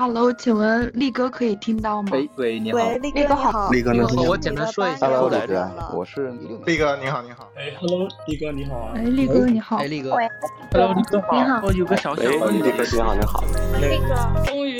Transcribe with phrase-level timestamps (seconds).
[0.00, 2.08] Hello，请问力哥可以听到吗？
[2.12, 6.32] 喂喂，你好，喂，力力哥好好，力哥能听到我简单说一下 Hello，力哥，我是
[6.64, 7.50] 力哥你好，你好。
[7.54, 8.92] 哎，Hello，力哥你好啊。
[8.94, 9.76] 哎，力哥你好。
[9.76, 10.26] 哎，力哥喂
[10.72, 11.26] ，Hello，力哥好。
[11.34, 13.44] 你好我有个小小喂，问题力哥你好，你好。
[13.78, 14.79] 力哥，终于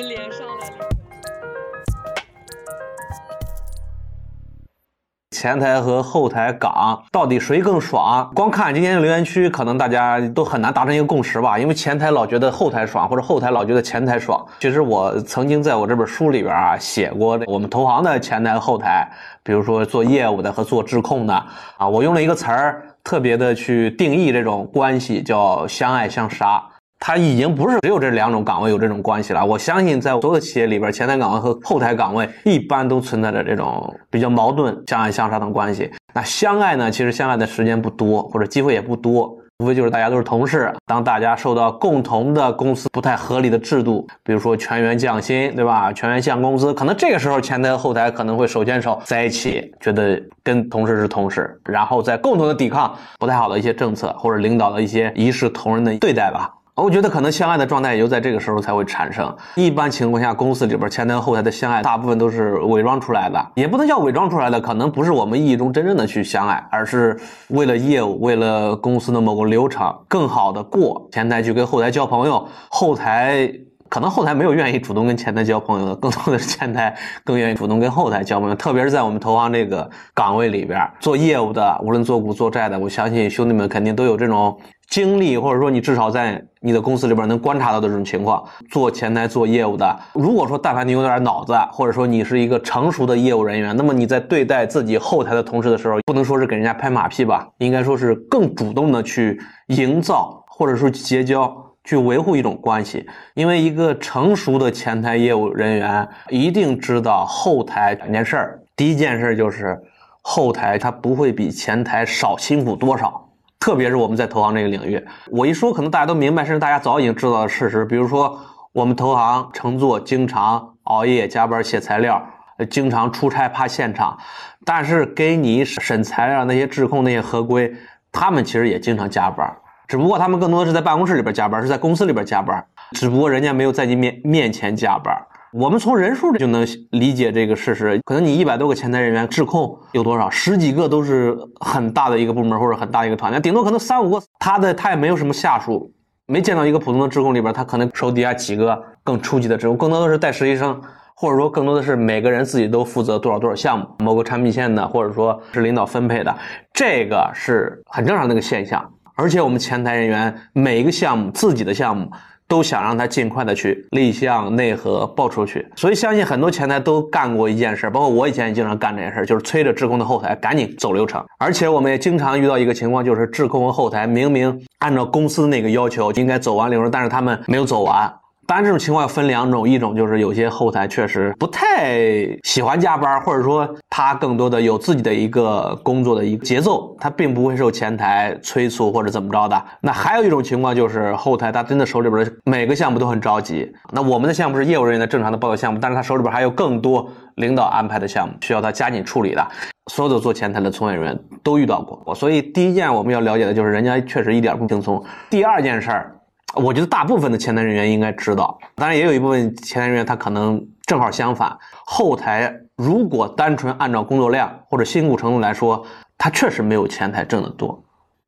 [5.41, 8.30] 前台和后台岗到底谁更爽？
[8.34, 11.59] 光看今天的留言区，可能大家都很难达成一个共识吧。
[11.59, 14.45] 因为前台老觉得后台爽，或者后台老觉得前台爽。
[14.59, 19.10] 其实我曾经在我这本书里边啊写过我们投行的前台和后台，
[19.42, 21.32] 比如说做业务的和做质控的
[21.79, 26.62] 啊，我用了一个词儿，特别的去定义这种关系，叫相爱相杀。
[27.00, 29.45] 它已经不是只有这两种岗位有这种关系了。
[29.45, 35.90] 我相信，在所有的企业里边，前台岗位和后台岗位一般都存在着这种比较矛盾、相爱相杀的关系。
[36.12, 40.70] 那相爱呢，其实相爱的时间不多，或者机会也不多，无非就是大家都是同事。
[40.86, 45.90] 当大家受到共同的公司不太合理的制度，比如说全员降薪，对吧？
[45.95, 56.52] 全员降工资，可能这个时候前台和后台可能会手牵手在一起，觉得跟同事是同事，然后再共同的抵抗不太好的一些政策或者领导的一些一视同仁的对待吧。
[56.80, 59.34] 我觉得可能相爱的状态也就在这个时候才会产生。
[59.54, 73.53] 一般情况下，公司里边前台后台的相爱，大部分都是伪装出来的，也不能叫伪装出来的，可能不是我们意义中真正的去相爱，而是为了业务，为了公司的某个流程更好的过，前台去跟后台交朋友，后台。
[73.91, 78.55] 可能后台没有愿意主动跟前台交朋友的，更多的是前台更愿意主动跟后台交朋友。
[78.55, 84.56] 特别是在我们投行这个岗位里边，做业务的，无论做股做债的，我相信兄弟们肯定都有这种
[84.88, 88.44] 经历，或者说你至少在你的公司里边能观察到的这种情况。
[88.71, 101.53] 做前台做业务的，如果说但凡你有点脑子，或者说你是一个成熟的业务人员，那么你在对待自己后台的同事的时候，不能说是给人家拍马屁吧，应该说是更主动的去营造，或者说结交。
[101.91, 108.60] 去维护一种关系，因为一个成熟的前台业务人员一定知道后台两件事儿。
[108.77, 109.77] 第一件事就是
[110.22, 113.28] 后台它不会比前台少辛苦多少，
[113.59, 117.84] 特别是我们在投行这个领域，我一说可能大家都明白，甚至大家早已经知道的事实。
[117.84, 118.38] 比如说
[118.70, 122.25] 我们投行乘坐经常熬夜加班写材料，
[122.70, 124.16] 经常出差趴现场，
[124.64, 127.75] 但是给你审材料那些质控那些合规，
[128.12, 129.53] 他们其实也经常加班。
[129.90, 132.64] 只不过他们更多的是在办公室里边加班，是在公司里边加班。
[132.92, 135.12] 只不过人家没有在你面面前加班。
[135.52, 138.00] 我们从人数就能理解这个事实。
[138.04, 140.30] 可能你一百多个前台人员，质控有多少？
[140.30, 144.22] 十几个都是很大的一个部门或者很大一个团队，顶多可能三五个。
[144.38, 145.92] 他的他也没有什么下属，
[146.26, 150.80] 没见到一个普通的质控里边，他可能手底下几个更初级的质控，更多的是带实习生，
[151.16, 156.32] 或者说更多的是每个人自己都负责多少多少项目，某个产品线的，或者说是领导分配的，
[156.72, 158.88] 这个是很正常的一个现象。
[159.20, 162.10] 而且我们前台人员每一个项目自己的项目
[162.48, 171.22] 都想让他尽快的去立项内核报出去，所以相信很多前台都干过一件事，包括我以前也经常干这件事，就是催着质控的后台赶紧走流程。
[171.38, 178.10] 而且我们也经常遇到一个情况，就是质控和后台明明按照公司那个要求应该走完流程，但是他们没有走完。
[178.50, 189.65] 当然，这种情况分两种，一种就是有些后台确实不太喜欢加班，或者说他更多的有自己的一个工作的一个节奏，他并不会受前台催促或者怎么着的。
[189.81, 193.72] 那还有一种情况就是后台他真的手里边每个项目都很着急。
[193.93, 199.47] 那我们的项目是业务人员的正常的报告项目，但是他手里边还有更多领导安排的项目需要他加紧处理的。
[199.93, 205.00] 所有的做前台的从业人员都遇到过，所以第一件我们要了解的就是人家确实一点不轻松。
[205.31, 206.17] 第二件事儿。
[206.55, 211.56] 我觉得大部分的前台人员应该知道，当然也有一部分前台人员他可能正好相反。
[211.87, 215.84] 后台如果单纯按照工作量或者辛苦程度来说，
[216.19, 217.81] 他确实没有前台挣得多。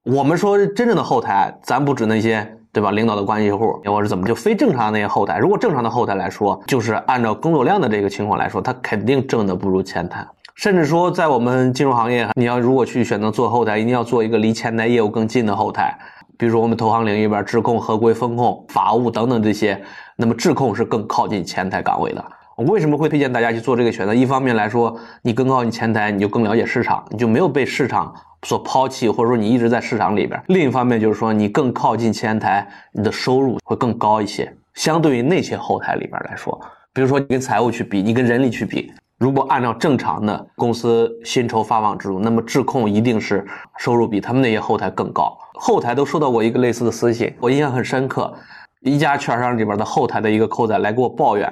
[0.04, 5.38] 我们说真正的后台，咱不指那些对吧领导的关系户，或者怎么就非正常的那些后台。
[5.38, 10.26] 如果正常的后台来说，就是按照工作量的这个情况来说，他肯定挣的不如前台。
[10.54, 15.96] 甚至说，在我们金融行业，你要如果去选择做后台，一定要做一个离前台业务更近的后台。
[16.42, 19.80] 比如说我们投行领域里边，质控、合规、风控、法务等等这些，
[20.16, 22.24] 那么质控是更靠近前台岗位的。
[22.56, 24.12] 我为什么会推荐大家去做这个选择？
[24.12, 28.12] 一方面来说，你更靠近前台，你就更了解市场，你就没有被市场
[28.42, 30.42] 所抛弃，或者说你一直在市场里边。
[30.48, 36.60] 另一方面就是说，你更靠近前台，你的收入会更高一些，相对于那些后台里边来说。
[36.92, 38.92] 比如说你跟财务去比，你跟人力去比。
[39.22, 43.46] 如果按照正常的公司薪酬发放制度，那么质控一定是
[43.78, 45.38] 收入比他们那些后台更高。
[45.54, 48.34] 后台都收到过一个类似的私信，我印象很深刻。
[48.80, 51.48] 一家券商里边的后台的一个扣仔来给我抱怨，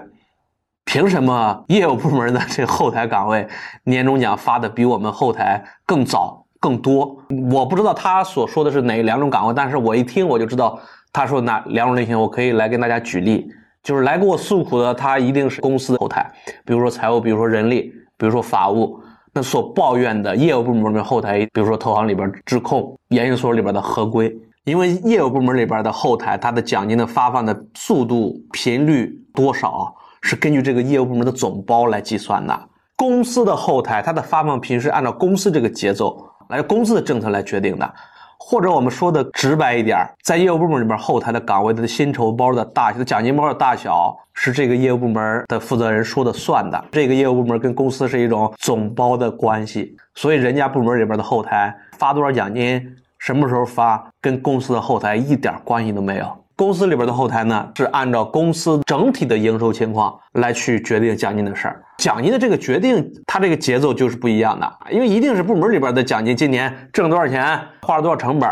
[0.84, 3.46] 凭什么业务部门的这后台岗位
[3.84, 7.16] 年终奖发的比我们后台更早更多？
[7.52, 10.76] 我不知道他所说的是哪两种岗位，但是我一听我就知道
[11.12, 13.48] 他说哪两种类型，我可以来跟大家举例。
[13.82, 16.30] 就是来给我诉苦的，他一定是公司的后台，
[16.64, 19.00] 比如说财务，比如说人力，比如说法务。
[19.32, 32.68] 那所抱怨的业务部门的后台，比如说投行里边质控，研究所里边的合规，因为业务部门里边的后台，它的奖金的发放的速度、频率多少，是根据这个业务部门的总包来计算的。
[32.96, 37.94] 公司的后台，它的发放频是按照公司这个节奏来，公司的政策来决定的。
[38.42, 46.84] 或者我们说的直白一点，在业务部门里面，后台的岗位的薪酬包的大小、奖金包的大小，是这个业务部门的负责人说的算的。
[46.90, 52.82] 这个业务部门跟公司是一种总包的关系，所以人家部门里边的后台发多少奖金，
[53.18, 56.39] 什么时候发，跟公司的后台一点关系都没有。
[56.60, 61.82] 公司里边的后台呢，是按照公司整体的营收情况来去决定奖金的事儿。
[61.96, 68.46] 奖金的这个决定，它这个节奏就是不一样的，因为一定是部门里边的奖金，今年挣多少钱，花了多少成本，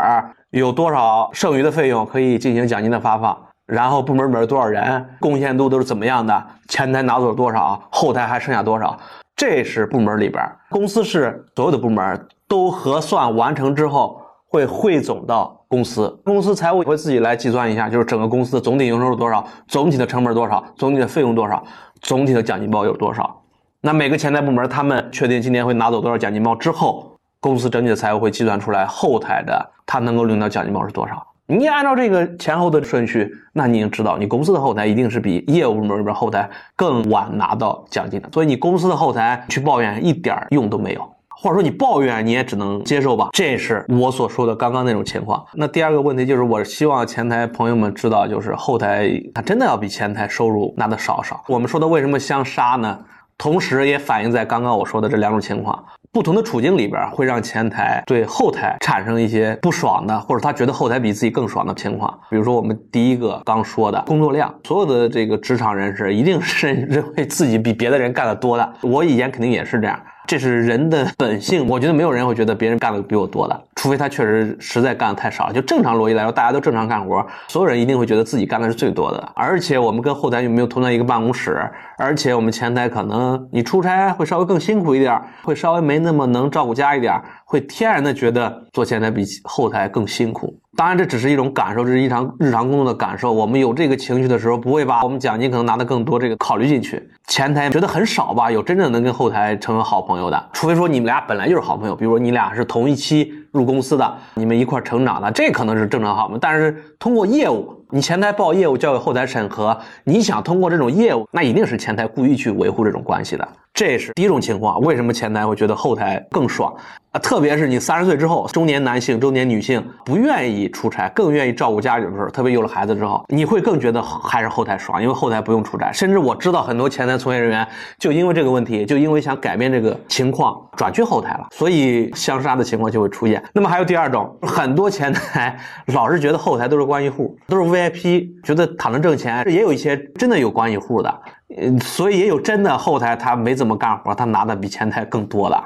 [0.49, 8.97] 有多少剩余的费用可以进行奖金的发放，然后部门里边多少人，贡献度都是怎么样的，前台拿走了多少，后台还剩下多少，
[9.35, 10.43] 这是部门里边。
[10.71, 14.19] 公司是所有的部门都核算完成之后。
[14.51, 21.63] 会汇总到公司，公司财务会自己来计算一下，就是整个公司的总体营收是多少，总体的成本多少，总体的费用多少，
[22.01, 23.39] 总体的奖金包有多少。
[23.81, 31.23] 那每个前台部门他们确定今年会拿走多少奖金包之后，公司整体的财务会计算出来后台的他能够领到奖金包是多少。
[31.45, 41.15] 你按照这个前后的顺序，那你就知道你公司的后台一定是比业务部门里边后台更晚拿到奖金的，所以你公司的后台去抱怨一点用都没有。
[41.41, 45.41] 或者说你抱怨你也只能接受吧，这是我所说的刚刚那种情况。
[45.53, 51.41] 那第二个问题就是，我希望前台朋友们知道，就是后台他真的要比前台收入拿的少少。
[51.47, 52.99] 我们说的为什么相杀呢？
[53.37, 55.81] 同时也反映在刚刚我说的这两种情况，
[56.11, 62.19] 不同的处境里边会让前台对后台产生一些不爽的，或者他觉得后台比自己更爽的情况。
[62.29, 68.73] 比如说我们第一个刚说的工作量，所有的这个职场人士一定是认为自己比别的人干的多的。
[68.81, 69.97] 我以前肯定也是这样。
[70.29, 75.51] 这是人的 本性，我觉得没有人会觉得别人干的比我多的，除非他确实实在干的太少。
[75.51, 79.31] 就正常逻辑来说，大家都正常干活，所有人一定会觉得自己干的是最多的。
[79.33, 81.67] 而且我们跟后台又没有同在一个办公室，
[81.97, 90.55] 而且我们前台可能你出差会稍微更辛苦一点，会稍微没那么能照顾家一点，会天然的觉得做前台比后台更辛苦。
[90.79, 93.33] 当然，这只是一种感受，这是一场日常工作的感受。
[93.33, 97.05] 我们有这个情绪的时候，不会把我们奖金可能拿的更多这个考虑进去。
[97.27, 98.49] 前台觉得很少吧？
[98.49, 106.39] 有真正能跟后台成为好朋友的，除非说你们俩本来就是好朋友，比如说你俩是同一期入公司的，你们一块成长的，这可能是正常好朋友。
[106.39, 113.45] 但是通过业务，你前台报业务交给后台审核，你想通过这种业务，那一定是前台故意去维护这种关系的。
[113.71, 116.73] 这是第一种情况，为什么前台会觉得后台更爽
[117.11, 117.19] 啊？
[117.19, 125.91] 特别是你三十岁之后，中年男性、中年女性不愿意出差，更愿意照顾家里的时候，特别有了孩子之后，你会更觉得还是后台爽，因为后台不用出差。
[125.91, 127.67] 甚至我知道很多前台从业人员
[127.97, 133.43] 就因为这个问题，就因为想改变这个情况，转去后台了，所以相杀的情况就会出现。
[133.53, 135.57] 那么还有第二种，很多前台
[135.93, 139.43] 老是觉得后台都是关系户，都是 VIP，觉得躺着挣钱。
[139.49, 141.21] 也有一些真的有关系户的。
[141.59, 145.59] 嗯，所以也有真的后台他没怎么干活，他拿的比前台更多的，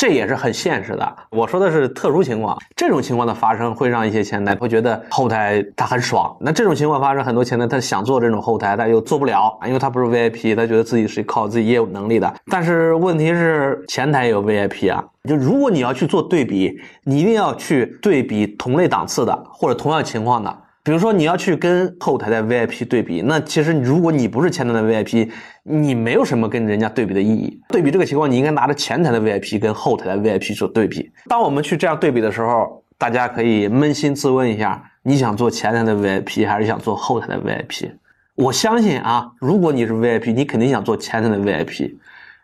[0.00, 1.16] 这也是很现实的。
[1.28, 6.34] 我说的是特殊情况，这种情况的发生会让一些前台会觉得后台他很爽。
[6.40, 12.34] 那这种情况发生，很多前台他想做这种后台，他又做不了，因为他不是 VIP，他觉得自己是靠自己业务能力的。
[12.50, 20.58] 但是问题是前台也有 VIP 啊，就如果你要去做对比，你一定要去对比同类档次的或者同样情况的。
[20.82, 25.30] 比如说你要去跟后台的 VIP 对比，那其实如果你不是前台的 VIP，
[25.62, 27.60] 你没有什么跟人家对比的意义。
[27.68, 31.10] 对比这个情况，你应该拿着前台的 VIP 跟后台的 VIP 做对比。
[31.28, 37.90] 当我们去这样对比的时候，大家可以扪心自问一下：你想做前台的 VIP 还是想做后台的 VIP？
[38.34, 41.94] 我相信啊，如果你是 VIP，你肯定想做前台的 VIP，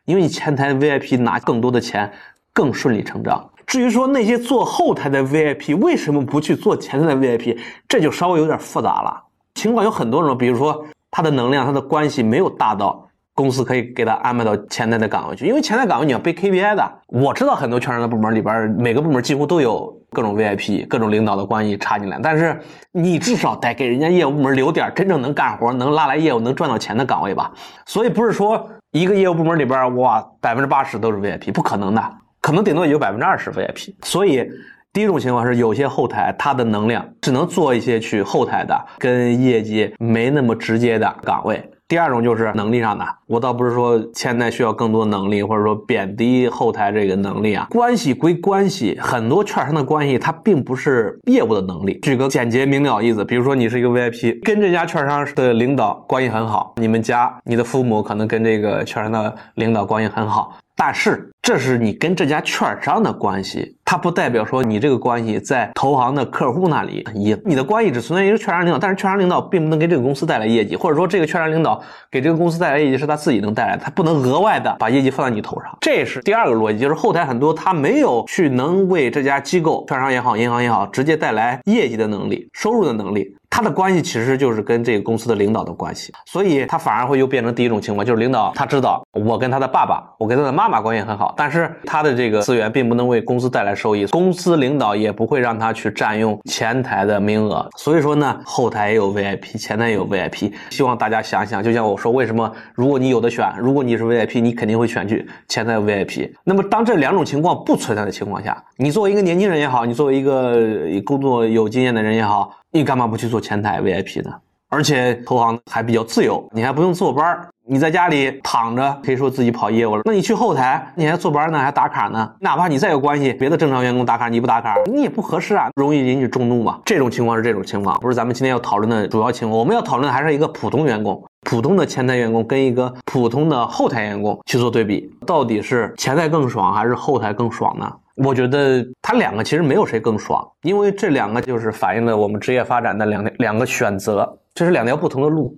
[0.04, 2.12] 因为你前台 VIP 拿更多的钱
[2.52, 3.50] 更顺理成章。
[3.66, 7.58] 至于说那些做后台的 VIP 为什么不去做前台的 VIP，
[7.88, 9.22] 这就稍微有点复杂了。
[9.54, 16.92] 情况有很多种，比如说他的能量、他的关系没有大到公司可以给他安排到前台的岗位去，因为前台岗位你要背 KPI 的。
[17.08, 22.58] 我知道很多券商的部门里边，每个部门几乎都有各种 VIP、各种领导的关系插进来，但是
[22.92, 27.52] 你至少得给人家业务部门留点真正能干活、能拉来业务、能赚到钱的岗位吧。
[27.84, 32.02] 所以不是说一个业务部门里边哇百分之八十都是 VIP，不可能的。
[32.46, 34.48] 可能顶多也就百分之二十 VIP，所以
[34.92, 47.66] 第一种情况是有些后台它的能量只能做一些去后台的跟业绩没那么直接的岗位，第二种就是能力上的，我倒不是说前台需要更多能力，或者说贬低后台这个能力啊。
[47.68, 51.98] 关系归关系，很多券商的关系它并不是业务的能力。
[52.02, 60.56] 举个简洁明了例子，比如说你是一个 VIP，跟这家券商的领导关系很好，你们家你的父母可能跟这个券商的领导关系很好。
[60.76, 71.80] 但是这是你跟这家券商的关系，它不代表说你这个关系在投行的客户那里也你的关系只存在于券商领导，但是券商领导并不能给这个公司带来业绩，或者说这个券商领导
[72.10, 75.74] 给这个公司带来业绩是他自己能带来，他不能额外的把业绩放在你头上。
[75.80, 83.34] 这是第二个逻辑，就是后台很多他没有去能为这家机构，券商也好，银行也好，直接带来业绩的能力、收入的能力。
[83.48, 97.66] 他的关系其实就是跟这个公司的领导的关系，所以他反而会又变成第一种情况，就是领导他知道我跟他的爸爸，我跟他的妈妈关系很好，但是他的这个资源并不能为公司带来收益，公司领导也不会让他去占用前台的名额。
[97.76, 100.52] 所以说呢，后台也有 VIP，前台也有 VIP。
[100.70, 106.30] 希望大家想想，就像我说，为什么如果你有的选，如果你是 VIP，你肯定会选去前台 VIP。
[106.44, 110.60] 那么当这两种情况不存在的情况下，你作为一个年轻人也好，你作为一个
[111.04, 112.52] 工作有经验的人也好。
[112.76, 114.30] 你干嘛不去做前台 VIP 呢？
[114.68, 120.02] 而且投行还比较自由，你还不用坐班你在家里躺着，可以说自己跑业务了。
[120.04, 122.32] 那你去后台，你还坐班呢，还打卡呢。
[122.40, 126.80] 哪怕你再有关系，别的正常员工打卡，你不打卡，你也不合适啊，容易引起众怒嘛。
[126.84, 129.58] 这种情况是这种情况，不是咱们今天要讨论的主要情况。
[129.58, 137.92] 我们要讨论的还是一个普通员工，普通的前台员工跟一个普通的后台员工去做对比，到底是前台更爽还是后台更爽呢？
[138.16, 145.56] 我觉得他两个其实没有谁更爽，因为这两个就是反映了我们职业发展的两两个选择，这是两条不同的路。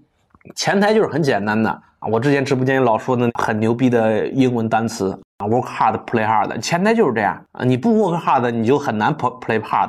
[0.56, 5.16] 前台就是很简单的啊，我之前直播间老说的很牛逼的英文单词。
[5.38, 7.64] Work hard, play hard，前台就是这样啊！
[7.64, 9.88] 你不 work hard，你就很难 play hard。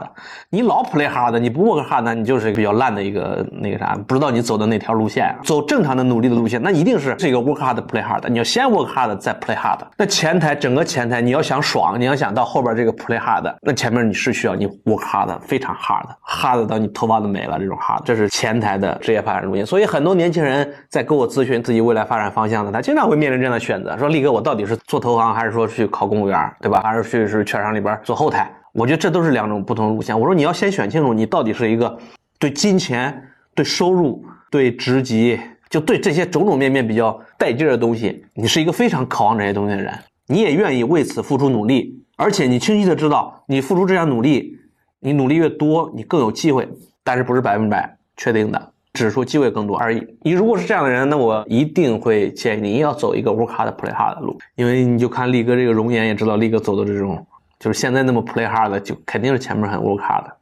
[0.51, 5.35] 你老 play hard，你不 work hard，你就是比较烂的一个那个啥，不知道你走的哪条路线。
[5.43, 8.29] 走正常的努力的路线，那一定是这个 work hard, play hard。
[8.29, 9.79] 你要先 work hard，再 play hard。
[9.97, 18.03] 那前台整个前台，你要想爽，你要想到后边这个 play hard，那前面你是需要你 work hard，非常 hard，hard 到你头发都没了这种 hard。
[18.05, 19.65] 这是前台的职业发展路线。
[19.65, 25.38] 所以很多年轻人在跟我咨询自己未来发展方向的，他经常会面临这样的选择：说力哥，我到底是做投行？
[25.38, 26.81] 还还是说去考公务员，对吧？
[26.81, 28.51] 还是去是券商里边做后台？
[28.73, 30.19] 我觉得这都是两种不同的路线。
[30.19, 31.97] 我说你要先选清楚，你到底是一个
[32.37, 33.23] 对金钱、
[33.55, 39.93] 对收入、对职级，就对这些种种面面比较带劲的东西，你是一个非常渴望这些东西的人，
[40.27, 44.57] 你也愿意为此付出努力，而且你清晰的知道，你付出这样努力，
[44.99, 46.67] 你努力越多，你更有机会，
[47.03, 48.73] 但是不是百分之百确定的。
[48.93, 50.05] 指数机会更多而已。
[50.21, 57.25] 你如果是这样的人，那我一定会建议你要走一个 work hard play hard 的路，因为你就看力哥这个容颜，也知道力哥走的这种，
[57.59, 60.35] 就是现在那么 play hard 的，就肯定是前面很 work hard 的。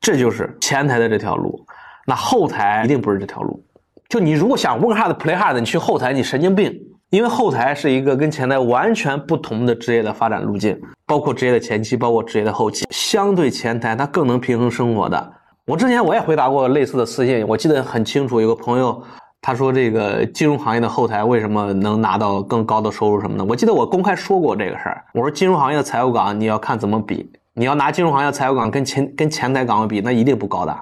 [0.00, 1.64] 这就是前台的这条路，
[2.06, 3.62] 那后台一定不是这条路。
[4.08, 6.72] 就你如果想 work hard play hard 的，你去后台，你神经病，
[7.10, 15.32] 因为后台是一个跟前台完全不同的职业的发展路径，包括职业的前期，包括职业的后期，相对前台它更能平衡生活的。
[15.66, 18.40] 我之前我也回答过类似的私信，我记得很清楚。
[18.40, 19.02] 有个朋友
[19.42, 25.04] 他说这个金融行业的后台为什么能拿到更高的收入什么的，我记得我公开说过这个事儿。
[25.12, 30.72] 我说金融行业的财务岗你要看怎么比，你要拿金融行业财务岗跟前跟前台岗位比，那一定不高的，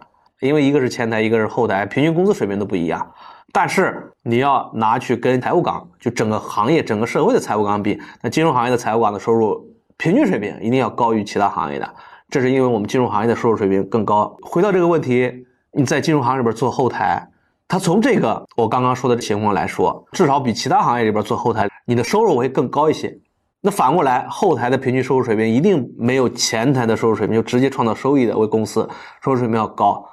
[0.40, 3.10] 因为一个是前台，一个是后台，平均工资水平都不一样。
[3.54, 11.88] 但是你要拿去跟财务岗，就整个行业整个社会的财务岗比，那金融行业的财务岗的收入平均水平一定要高于其他行业的。
[12.34, 14.36] 这是因为我们金融行业的收入水平更高。
[14.42, 17.24] 回到这个问题，你在金融行业里边做后台，
[17.68, 23.16] 他从这个我刚刚说的情况来说，至少比其他行业里边做后台，你的收入会更高一些。
[23.60, 28.80] 那反过来，后台的平均收入水平一定没有前台的收入水平就直接创造收益的为公司
[29.22, 30.04] 收入水平要高。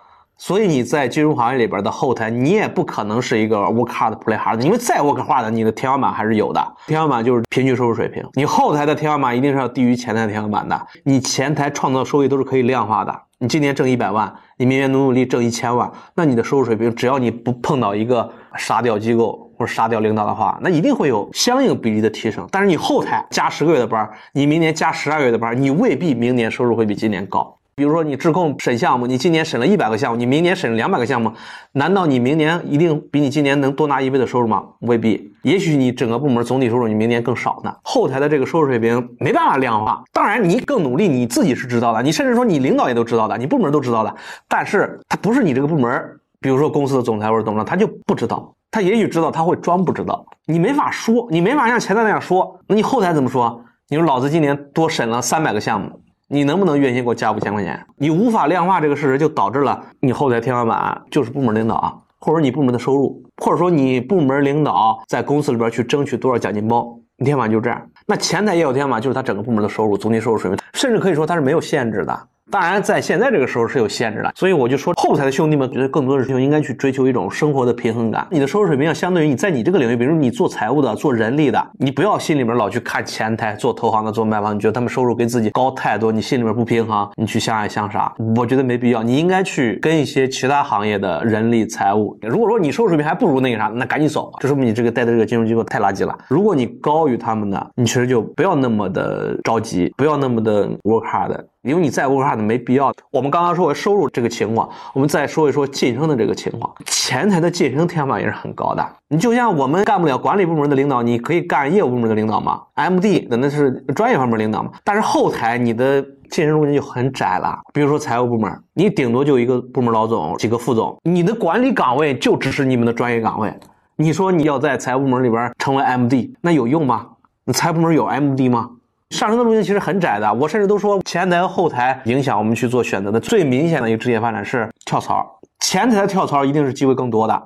[0.42, 8.28] 所以你在金融行业里边的后台，你也不可能是一个 work hard play hard，因为再 work hard，你的天花板还是有的，天花板就是平均收入水平。
[8.34, 10.88] 你后台的天花板一定是要低于前台的天花板的。
[11.04, 13.16] 你前台创造收益都是可以量化的。
[13.38, 22.48] 你今年挣一百万，你明年努努力挣一千万，那你的收入水平，只要你不碰到一个杀掉机构或者杀掉领导的话，那一定会有相应比例的提升。
[22.52, 27.56] 但是你后台加十个月的班，你明年加十二个月的班，你未必明年收入会比今年高。
[27.74, 31.32] 比如说你质控审项目，你今年审了一百个项目，你明年审两百个项目，
[31.72, 34.64] 难道你明年一定比你今年能多拿一倍的收入吗？
[34.82, 37.74] 未必，也许你整个部门总体收入你明年更少呢。
[37.84, 44.14] 后台的这个收入水平没办法量化，当然你更努力，你自己是知道的，你甚至说你领导也都知道的，你部门都知道的，
[44.48, 53.64] 但是他不是你这个部门，比如说公司的总裁或者董事长，他就不知道，他也许知道，他会装不知道，你没法说，你没法像前台那样说，那你后台怎么说？
[53.88, 56.01] 你说老子今年多审了三百个项目。
[56.34, 57.86] 你能不能月薪给我加五千块钱？
[57.98, 67.86] 你无法量化这个事实，就导致了你后台天花板就是部门领导啊，或者你部门的收入，或者说你部门领导在公司里边去争取多少奖金包，你天花板就这样。
[68.08, 72.18] 那前台也有天花板，就是他整个部门的收入，总体收入水平，甚至可以说他是没有限制的。
[72.52, 78.28] 当然，在现在这个时候是有限制的，所以我就说后台的兄弟们，觉得更多的是应该去追求一种生活的平衡感。
[78.30, 89.02] 你的收入水平要相对于你在你这个领域，比如你做财务的、做人力的，你不要心里面老去看前台做投行的、做卖方，你觉得他们收入跟自己高太多，你心里面不平衡，你去相爱相杀，我觉得没必要。
[89.02, 92.18] 你应该去跟一些其他行业的人力财务。
[92.22, 96.18] 如果说你收入水平还不如那个啥，那赶紧走，这说明你这个带的这个金融机构太垃圾了。
[96.28, 101.32] 如果你高于他们的，你其实就不要那么的着急，不要那么的 work hard。
[101.64, 102.92] 因为你再 work hard 没必要。
[103.12, 106.74] 我们刚刚说完收入这个情况，我们再说一说晋升的这个情况。
[106.86, 108.84] 前台的晋升天花板也是很高的。
[109.10, 114.72] 你就像我们干不了管理部门的领导，你可以干业务部门的领导吗？MD 的那是专业方面领导嘛。
[114.84, 117.60] 但是后台你的晋升路径就很窄了。
[117.74, 123.54] 比如说财务部门，你顶多就一个部门老总，几个副总，你的管理岗位就只是你们的专业岗位。
[123.98, 127.06] 你说你要在财务部门里边成为 MD，那有用吗？
[127.44, 128.70] 那财务部门有 MD 吗？
[129.12, 135.40] 上升的路径其实很窄的，我甚至都说前台和后台影响我们去做选择的最明显的一个职业发展是跳槽。
[135.60, 137.44] 前台的跳槽一定是机会更多的，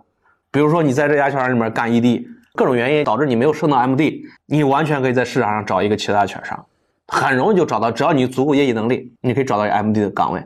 [0.52, 6.66] 比如说你在这家券商里面干 ED，各种原因导致你没有升到 MD，你完全可以在市场上找一个其他券商，
[7.08, 10.42] 很容易就找到，只要你足够业绩能力，你可以找到一个 MD 的岗位。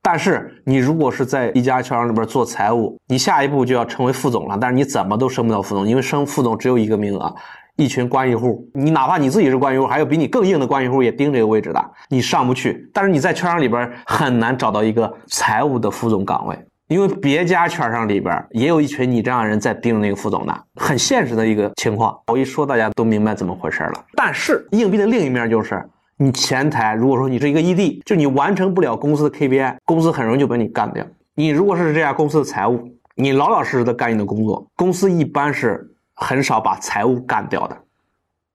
[0.00, 7.32] 但是你如果是在一家券商里边做财务，你下一步就要成为副总了，但是你怎么都升不到副总，因为升副总只有一个名额。
[7.76, 12.88] 一群关系户，你哪怕你自己是关系户，还有比你更硬的关系户也盯这个位置的，你上不去。
[12.92, 22.14] 但是你在券商里边很难找到一个财务的副总岗位，因为别家券商里边也有一群你这样人在盯着那个副总的，很现实的一个情况。
[22.26, 24.04] 我一说大家都明白怎么回事了。
[24.14, 25.82] 但是硬币的另一面就是，
[26.18, 31.04] 你前台如果说你是一个 ED，就你完成不了公司的 KPI，公司很容易就把你干掉。
[31.34, 32.78] 你如果是这家公司的财务，
[33.16, 35.88] 你老老实实的干你的工作，公司一般是。
[36.22, 37.76] 很少把财务干掉的，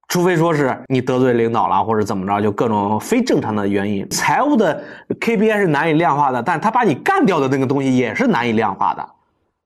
[0.08, 4.10] 除非说是你得罪领导了，或者怎么着，就各种非正常的原因。
[4.10, 4.82] 财务的
[5.20, 9.08] KPI 是难以量化的，但他把你干掉的那个东西也是难以量化的。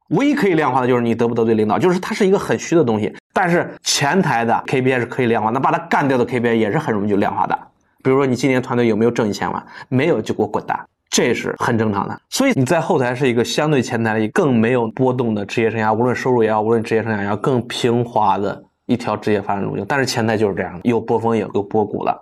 [0.10, 3.16] 唯一可以量化的就是你得不得罪领导，就是它是一个很虚的东西。
[3.32, 7.58] 但是前台的 KPI 是可以量化，那把它干掉的 KPI 也是很容易就量化的。
[8.04, 9.66] 比如说你今年团队有没有挣一千万？
[9.88, 10.78] 没有就给我滚蛋。
[11.12, 19.86] 这是很正常的，所以你在后台是一个相对前台的更没有波动的职业生涯，无论收入也好，无论职业生涯也好，更平滑的一条职业发展路径。
[19.86, 22.22] 但是前台就是这样，有波峰也有波谷的。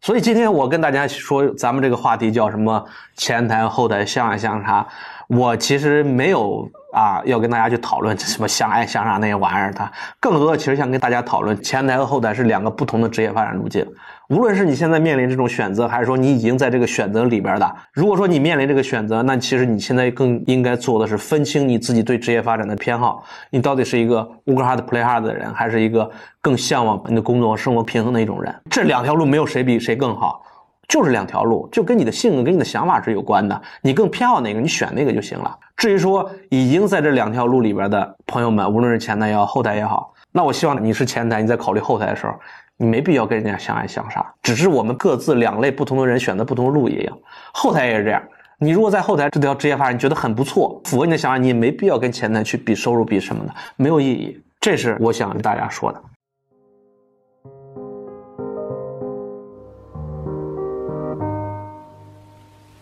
[0.00, 2.82] 所以今天我跟大家说，咱们这个话题叫什么？
[3.16, 4.84] 前台后台相爱相杀。
[5.28, 9.72] 我其实没有啊，要跟大家去讨论什么相爱相杀那些玩意儿。
[9.72, 13.86] 它更多的其实想跟大家讨论，前台和后台是两个不同的职业发展路径。
[14.32, 23.22] 无论是你现在面临这种选择，还是说你已经在这个选择里边的，如果说你面临这个选择，那其实你现在更应该做的是分清你自己对职业发展的偏好。
[23.50, 28.54] 你到底是一个 work hard play hard 的人，还是一个更向往你的工作和生活平衡的一种人？
[28.70, 30.42] 这两条路没有谁比谁更好。
[30.88, 33.62] 就是两条路，就跟你的性格、跟你的想法是有关的。
[33.82, 35.54] 你更偏好哪个，你选那个就行了。
[35.76, 42.34] 至于说已经在这两条路里边的朋友们，无论是前台也好，后台也好，那我希望你是前台，你在考虑后台的时候，
[42.82, 44.34] 你没必要跟人家相爱相杀。
[44.42, 47.16] 只是我们各自两类不同的人选择不同的路一样。
[47.54, 48.20] 后台也是这样。
[48.58, 54.42] 你如果在后台这条职业发展你觉得很不错，符合你的想法，你也没必要跟前台去比收入比什么的，没有意义。
[54.60, 56.02] 这是我想跟大家说的。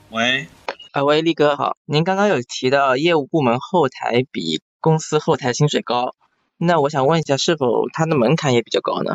[0.08, 0.46] 喂，
[0.92, 6.14] 啊喂，力哥好，您刚刚有提到业务部门后台比公司后台薪水高，
[6.56, 9.12] 那我想问一下，是否它的门槛也比较高呢？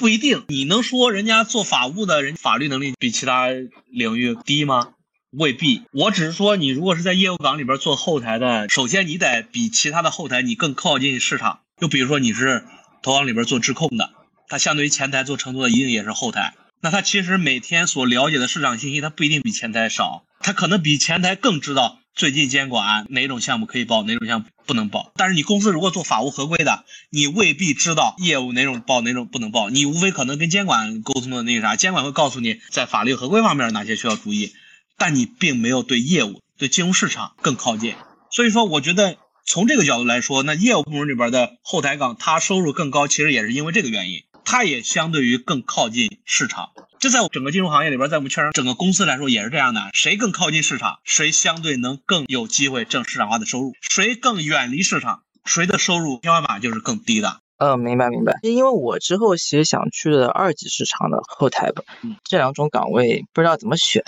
[0.00, 3.48] 不一定，你能说人家做法务的人法律能力比其他
[3.92, 4.94] 领域低吗？
[5.30, 12.64] 未必，我只是说你如果是在业务岗里边做后台的，首先你得比其他的后台你更靠近市场，就比如说你是
[13.02, 14.10] 投行里边做质控的，
[14.48, 20.24] 它相对于前台做承托的一定也是后台，那他其实每天所了解的市场信息，他不一定比前台少。
[20.40, 25.12] 他可能比前台更知道最近监管哪种项目可以报，哪种项目不能报。
[25.16, 29.70] 但是你公司如果做法务合规的，你未必知道业务哪种报，哪种不能报。
[29.70, 34.52] 你无非可能跟监管沟通的那个啥，监管会告诉你在法律合规方面哪些需要注意，
[34.98, 37.94] 但你并没有对业务、对金融市场更靠近。
[38.30, 46.70] 所以说，我觉得从这个角度来说，那业务部门里边的后台岗，他收入更高，其实也是因为这个原因，他也相对于更靠近市场。
[46.98, 49.88] 这在整个金融行业里边，在我们券商整个公司来说也是这样的。
[49.94, 57.40] 谁更靠近市场，谁相对能更有机会挣市场化的收入；谁更远离市场，谁的收入天花板就是更低的。
[57.56, 58.38] 嗯，明白明白。
[58.42, 61.82] 因为我之后其实想去的二级市场的后台吧，
[62.24, 64.02] 这两种岗位不知道怎么选。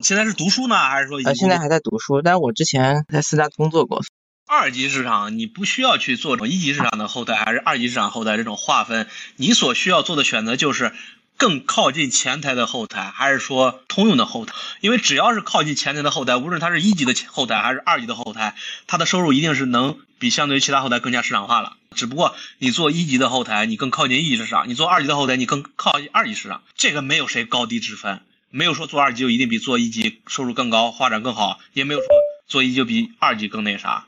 [0.00, 1.18] 现在是读书呢，还是说？
[1.24, 4.00] 呃，现在还在读书，但是我之前在四大工作过。
[4.50, 9.06] 二级市场你不需要去做一级市场的后台还是二级市场后台这种划分，
[9.36, 10.94] 你所需要做的选择就是
[11.36, 14.54] 更靠近前台的后台，还是说通用的后台？
[14.80, 18.56] 因为只要是靠近前台的后台，无论它是一级的后台还是二级的后台，
[18.86, 21.76] 它的收入一定是能比相对于其他后台更加市场化了。
[21.94, 26.62] 只不过你做一级的后台，你更靠近一级市场；你做二级的后台，你更靠近二级市场。
[26.74, 32.06] 这个没有谁高低之分，没有说做二级就一定比做一级收入更高、发展更好，也没有说
[32.46, 34.06] 做一就比二级更那啥。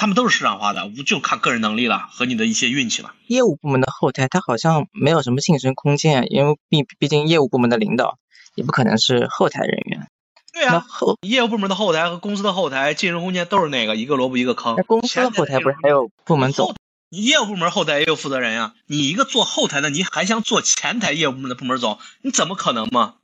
[0.00, 3.12] 他们都是市场化的，就看个人能力了和你的一些运气了。
[3.26, 8.16] 业务部门的后台，他好像没有什么晋升空间，因为毕毕竟业务部门的领导
[8.54, 10.08] 也不可能是后台人员。
[10.54, 14.74] 对啊，后业务部门的后台和公司的后台晋升空间都是那个一个萝卜一个坑。
[14.78, 16.74] 那公司的后台不是还有部门总？
[17.10, 18.72] 你业务部门后台也有负责人呀。
[18.86, 21.98] 你一个做后台的，你还想做前台业务部门的部门总？
[22.22, 23.16] 你怎么可能嘛？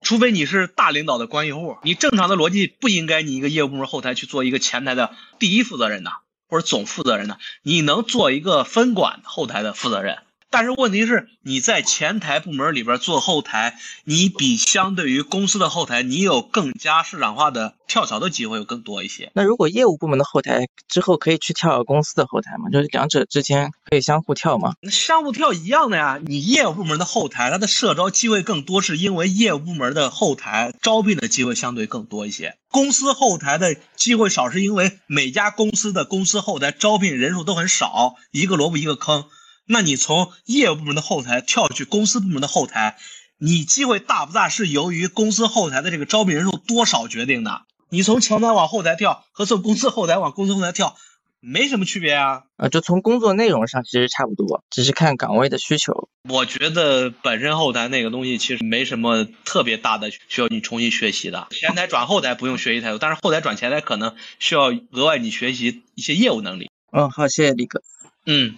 [0.00, 6.10] 除非你是大领导的关系户，你正常的逻辑不应该你一个业务部门后台去做一个前台的第一负责人呐。
[6.48, 7.38] 或者总负责人呐？
[7.62, 10.18] 你能做一个分管后台的负责人，
[10.58, 19.30] 但是问题是你在前台部门里边做后台，你比相对于公司的后台，你有更加市场化的跳槽的机会有更多一些。
[19.34, 22.70] 那如果业务部门的后台之后可以去跳公司的后台吗？
[22.72, 24.72] 就是两者之间可以相互跳吗？
[24.90, 26.18] 相互跳一样的呀。
[26.24, 32.56] 你业务部门的后台，它的社招机会更多，是因为业务部门的后台招聘的机会相对更多一些。
[32.70, 39.26] 公司后台的机会少，是因为每家公司的公司后台招聘人数都很少，一个萝卜一个坑。
[39.66, 42.96] 那你从业务部门的后台跳去公司部门的后台，
[43.38, 44.48] 你机会大不大？
[44.48, 47.62] 是由于公司后台的这个招聘人数多少决定的。
[47.88, 50.96] 你从前台往后台跳和从公司后台往公司后台跳。
[51.40, 56.08] 没什么区别啊，啊，就从工作内容上其实差不多，只是看岗位的需求。
[56.28, 61.46] 我觉得本身后台那个东西其实没什么特别大的需要你重新学习的。
[61.50, 66.68] 前台转后台不用学习太多，但是后台转前台可能需要额外你学习一些业务能力。
[66.90, 67.80] 嗯，好，谢谢李哥。
[68.24, 68.56] 嗯。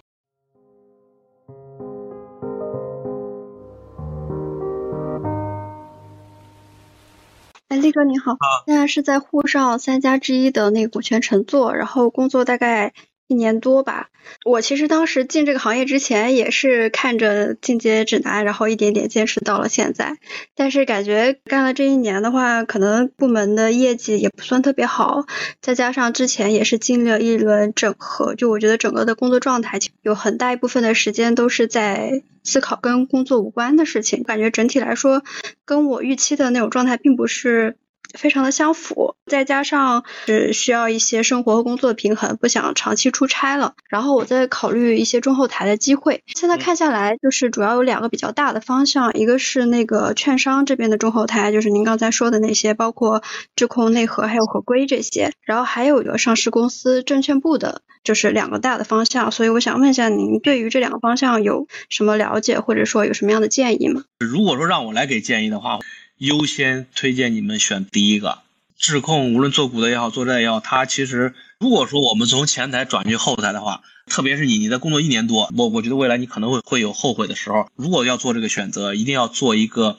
[7.69, 12.93] 哎，力哥你好，现在是在沪上三家之一的那个股权乘坐，然后工作大概
[13.29, 14.09] 一年多吧。
[14.43, 20.17] 我其实当时进这个行业之前也是看着进阶指南，然后一点点坚持到了现在。
[20.55, 25.25] 但是感觉干了这一年的话，可能部门的业绩也不算特别好，
[25.61, 34.23] 再加上之前也是经历了一轮整合，就我觉得整个的工作状态有很大一部分的时间都是在思考跟工作无关的事情。
[34.23, 35.23] 感觉整体来说，
[35.65, 37.77] 跟我预期的那种状态并不是。
[38.17, 43.73] 非常的相符，再加上是需要一些生活和工作的平衡，不想长期出差了。
[43.89, 46.23] 然后我在考虑一些中后台的机会。
[46.27, 53.21] 现在看下来，就是主要有两个比较大的方向，一个是那个券商这边的中后台，就是您刚才说的那些，包括
[53.55, 55.31] 质控、内核还有合规这些。
[55.43, 59.31] 然后还有一个上市公司证券部的，就是两个大的方向。
[59.31, 64.03] 所以我想问一下，您对于这两个方向有什么了解，或者说有什么样的建议吗？
[64.19, 65.79] 如果说让我来给建议的话。
[66.19, 68.39] 优先推荐你们选第一个
[68.77, 77.69] 智控，无论做股的也好，做债也好，它其实如果说我们从前台转去后台的话，特别是你你在工作一年多，我我觉得未来你可能会会有后悔的时候。
[77.75, 79.97] 如果要做这个选择，一定要做一个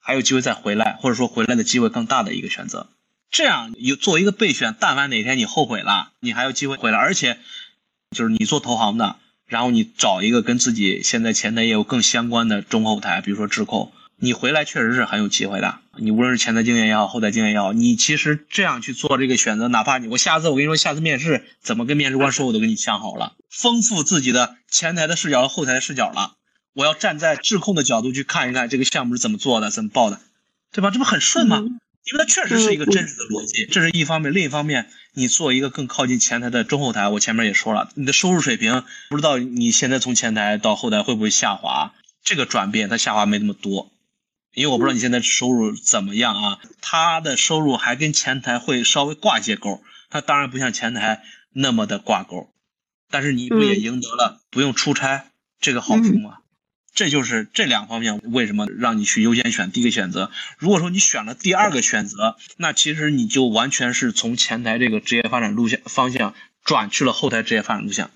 [0.00, 2.88] 还有机会再回来，或者说回来的机会更大的一个选择。
[3.30, 6.98] 这样有作为一个备选，但凡哪天你后悔了，你还有机会回来。
[6.98, 7.38] 而且
[8.10, 13.92] 就是你做投行的，然后你找一个跟自己现在前台业务更相关的中后台，比如说智控。
[14.24, 15.80] 你回来确实是很有机会的。
[15.98, 26.36] 你无论是前台经验也好，后台经验也好，你其实这样去做这个选择，哪怕你我下次我跟你说，下次面试怎么跟面试官说，我都给你想好了，丰富自己的前台的视角和后台的视角了。
[26.72, 30.20] 我要站在质控的角度去看一看这个项目是怎么做的，怎么报的，
[30.72, 30.90] 对吧？
[30.90, 31.58] 这不很顺吗？
[31.58, 34.34] 因为它确实是一个真实的逻辑，这是一方面。
[34.34, 43.90] 另一方面，你做一个更靠近前台的中后台，我前面也说了，你的收入水平不知道你现在从前台到后台会不会下滑，这个转变它下滑没那么多。
[44.54, 46.58] 因为我不知道你现在收入怎么样啊？
[46.80, 52.50] 他的收入还跟前台会稍微挂一些钩，他当然不像前台那么的挂钩，
[53.10, 55.26] 但是你不也赢得了不用出差
[55.60, 56.38] 这个好处吗？
[56.94, 60.30] 这就是这两方面为什么让你去优先选第一个选择。
[60.58, 68.10] 如果说你选了第二个选择，那其实你就完全是从前台这个职业发展路线方向转去了后台职业发展路线。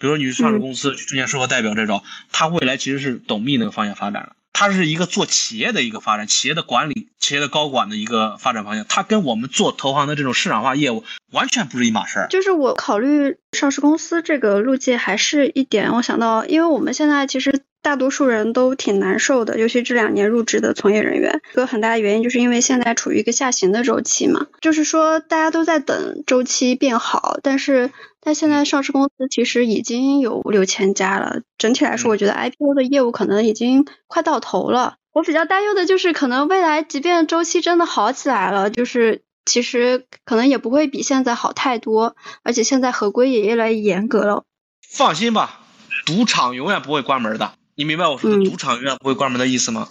[0.00, 2.02] 比如说你去上市公司去证券售后代表这种，
[2.32, 4.34] 他未来其实是董秘那个方向发展了。
[4.54, 8.86] 它是一个做企业的一个发展，企业的管理，企业的高管的一个发展方向。
[8.88, 12.28] 它跟我们做投行的这种市场化业务完全不是一码事儿。
[12.28, 17.64] 就是我考虑上市公司这个路径，还是一点，我想到，因为我们现在其实。
[17.84, 27.90] 大多数人都挺难受的，尤其这两年入职的从业人员，一个很大的原因就是因为现在处于一个下行的周期嘛，就是说大家都在等周期变好，但是
[28.22, 34.96] 但现在上市公司其实已经有五六千家了，整体来说，我觉得 IPO 的业务可能已经快到头了。
[35.12, 44.44] 我比较担忧的就是，可能未来即便周期真的好起来了，就是其实可能也不会比现在好太多，而且现在合规也越来越严格了。
[44.90, 45.60] 放心吧，
[46.06, 47.52] 赌场永远不会关门的。
[47.76, 49.88] 你明白我说的赌场永远不会关门的意思吗？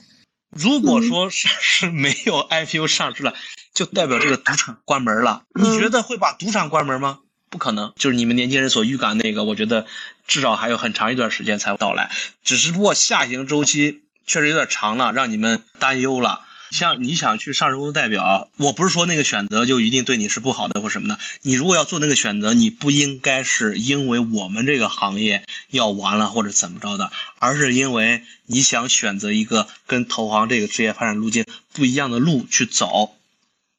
[0.55, 3.33] 如果说上市 没有 IPO 上市了，
[3.73, 5.43] 就代表这个赌场关门了。
[5.55, 7.19] 你觉得会把赌场关门吗？
[7.49, 7.91] 不可能。
[7.95, 9.85] 就是你们年轻人所预感那个，我觉得
[10.27, 12.11] 至少还有很长一段时间才会到来。
[12.43, 16.41] 只是不过下行周期确实有点长了，让你们担忧了。
[16.73, 21.19] 像你想去上市公司代表，我不是说那个选择就一定对你是不好的或什么的。
[21.43, 33.13] 你如果要做那个选择，你不应该是因为我们这个行业要完了或者怎么着的，而是因为你想选择一个跟投行这个职业发展路径不一样的路去走。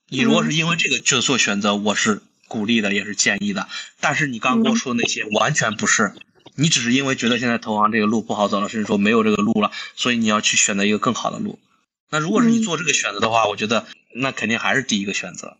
[0.08, 3.66] 你如果是因为这个去做选择，我是鼓励的，也是建议的。
[3.98, 6.12] 但是你刚刚跟我说的那些完全不是，
[6.54, 11.58] 你只是因为觉得现在投行这个路不好走了，甚至说没有这个路了，所以你要去选择一个更好的路。
[12.14, 15.56] 那如果是你做这个选择的话，我觉得那肯定还是第一个选择，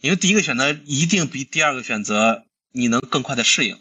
[0.00, 3.76] 因为第一个选择一定比第二个选择你能更快的适应。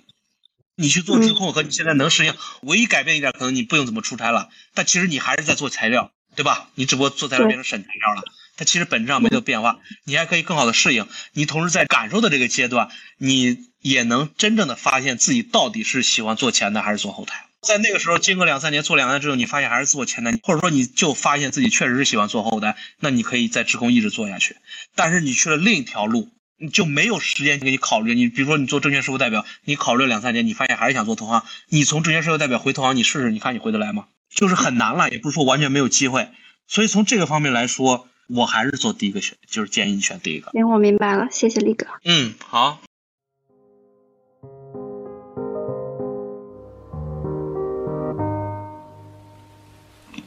[0.75, 6.67] 你去做质控和你现在能适应，唯一改变一点可能你不用怎么出差了，但其实你还是在做材料，对吧？
[6.75, 8.23] 你只不过做材料变成审材料了，
[8.57, 11.07] 它其实本质上没有变化，你还可以更好的适应。
[11.31, 17.45] 你同时在感受的这个阶段，你也能真正的发现自己到底是喜欢做前台还是做后台。
[17.63, 24.57] 在那个时候，经过两三年做两年之后，你发现还是做前台，或者说你就发现自己确实是喜欢做后单，那你可以在职控一直做下去。
[24.95, 28.13] 但是你去了另一条路，你就没有时间给你考虑。
[28.13, 34.05] 你比如说你做证券事务代表，你考虑两三年，你发现还是想做投行，你从证券事务代表回投行，你试试，你看你回得来吗？
[34.29, 36.29] 就是很难了，也不是说完全没有机会。
[36.67, 40.51] 所以从这个方面来说，我还是做第一个选，就是建议你选第一个。
[40.51, 41.87] 行，我明白了，谢谢力哥。
[42.03, 42.81] 嗯，好。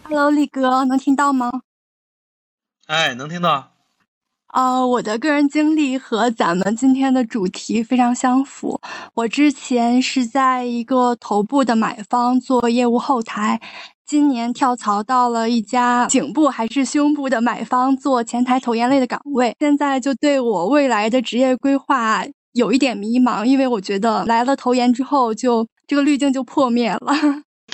[0.09, 1.51] Hello，力哥，能听到吗？
[2.87, 3.73] 哎，能听到。
[4.47, 8.81] 啊，我的个人经历和咱们今天的主题非常相符。
[9.14, 13.61] 我之前是在一个头部的买方做业务后台，
[14.07, 19.57] 今年跳槽到了一家颈部还是胸部的买方做前台投研类的岗位。
[19.59, 27.12] 现在就对我未来的职业规划有一点迷茫，因为我觉得来了投研之后，就这个滤镜就破灭了。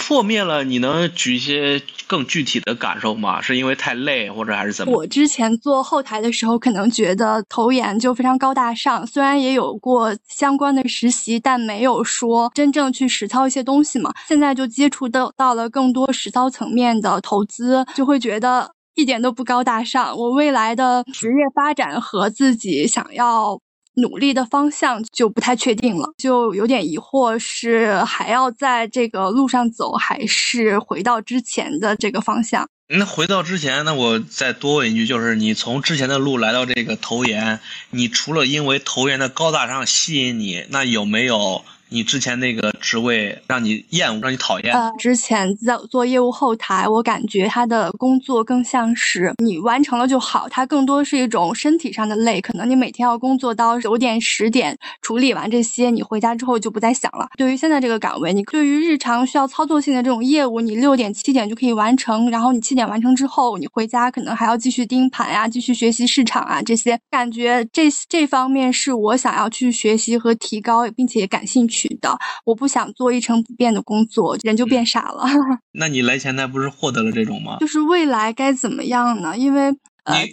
[0.02, 3.40] 破灭了，你能举一些更具体的感受吗？
[3.40, 4.92] 是因为太累，或者还是怎么？
[4.92, 14.12] 我之前做后台的时候，可能觉得投研就非常高大上，虽然也有过相关的实习，但没有说真正去实操一些东西嘛。
[14.26, 20.16] 现在就接触到到了更多实操层面的投资，就会觉得一点都不高大上。
[20.16, 23.58] 我未来的职业发展和自己想要。
[23.94, 32.68] 努力的方向就不太确定了，就有点疑惑，是还要在这个路上走，还是回到之前的这个方向？
[32.88, 41.64] 那回到之前，那我再多问一句，就是你从之前的路来到这个投研，你除了因为投研的高大上吸引你，那有没有？
[41.92, 44.72] 你之前那个职位让你厌恶，让你讨厌。
[44.74, 52.40] 呃，之前在做业务后台，我感觉他的工作更像是你完成了就好，它更多是一种身体上的累。
[52.40, 57.28] 可能你每天要工作到九点、十点，处理完这些，你回家之后就不再想了。
[57.36, 66.98] 对于现在这个岗位，你对于日常需要操作性的这种业务，你六点、七点就可以完成，然后你七点完成之后，你回家可能还要继续盯盘呀，继续学习市场啊这些。
[67.10, 71.81] 感觉这这方面是我想要去学习和提高，并且感兴趣。
[72.00, 75.24] 的，我不想做一成不变的工作，人就变傻了。
[75.72, 77.58] 那你来前台不是获得了这种吗？
[77.60, 79.36] 就是未来该怎么样呢？
[79.36, 80.26] 因为呃，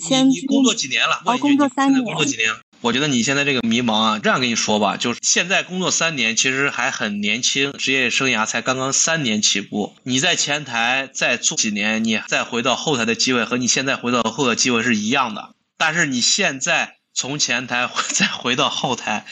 [0.47, 1.21] 工作几年了？
[1.25, 2.03] 哦，工作三年。
[2.03, 2.49] 工作几年？
[2.81, 9.93] 我觉得你现在这个迷茫啊，这样跟你说吧，就是现在工作三年，其实还很年轻，职业生涯才刚刚三年起步。
[10.03, 15.49] 你在前台再做几年，你再回到后台的机会和你现在回到后台机会是一样的。
[15.77, 16.98] 但是你现在。
[17.19, 19.25] 从前台 再回到后台，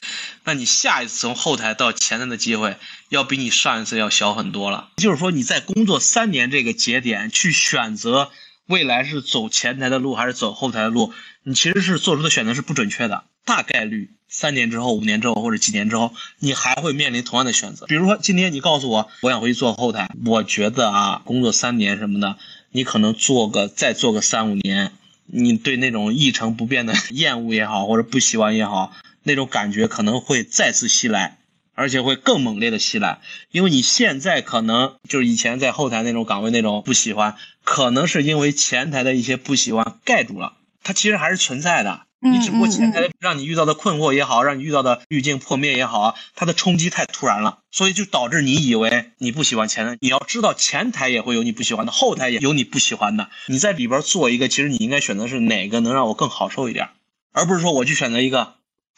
[0.43, 2.75] 那你下一次从后台到前台的机会，
[3.07, 4.89] 要比你上一次要小很多了。
[4.97, 8.29] 就是说你在工作三年这个节点去选择
[8.65, 13.23] 未来是走前台的路还是走后台的路，你其实是做出的选择是不准确的。
[13.45, 17.85] 大概率三年之后、五年之后或者几年之后，你还会面临同样的选择。
[17.85, 22.37] 比如说今天你告诉我我想回去做后台，我觉得啊，工作三年什么的，
[22.71, 24.91] 你可能做个再做个三五年。
[25.27, 31.37] 你对那种一成不变的 厌恶也好，或者不喜欢也好，那种感觉可能会再次袭来，
[31.75, 33.19] 而且会更猛烈的袭来。
[33.51, 42.06] 因为你现在可能就是以前在后台那种岗位那种不喜欢，可能是因为前台的一些不喜欢盖住了，它其实还是存在的。
[42.19, 49.97] 你只不过前台让你遇到的困惑也好，让你遇到的滤镜破灭也好，它的冲击太突然了，所以就导致你以为你不喜欢前台。
[50.01, 53.29] 你要知道，前台也会有你不喜欢的，后台也有你不喜欢的。
[53.45, 56.89] 你在里边做一个，其实你应该选择是哪个能让我更好受一点，
[57.33, 58.55] 而不是说我去选择一个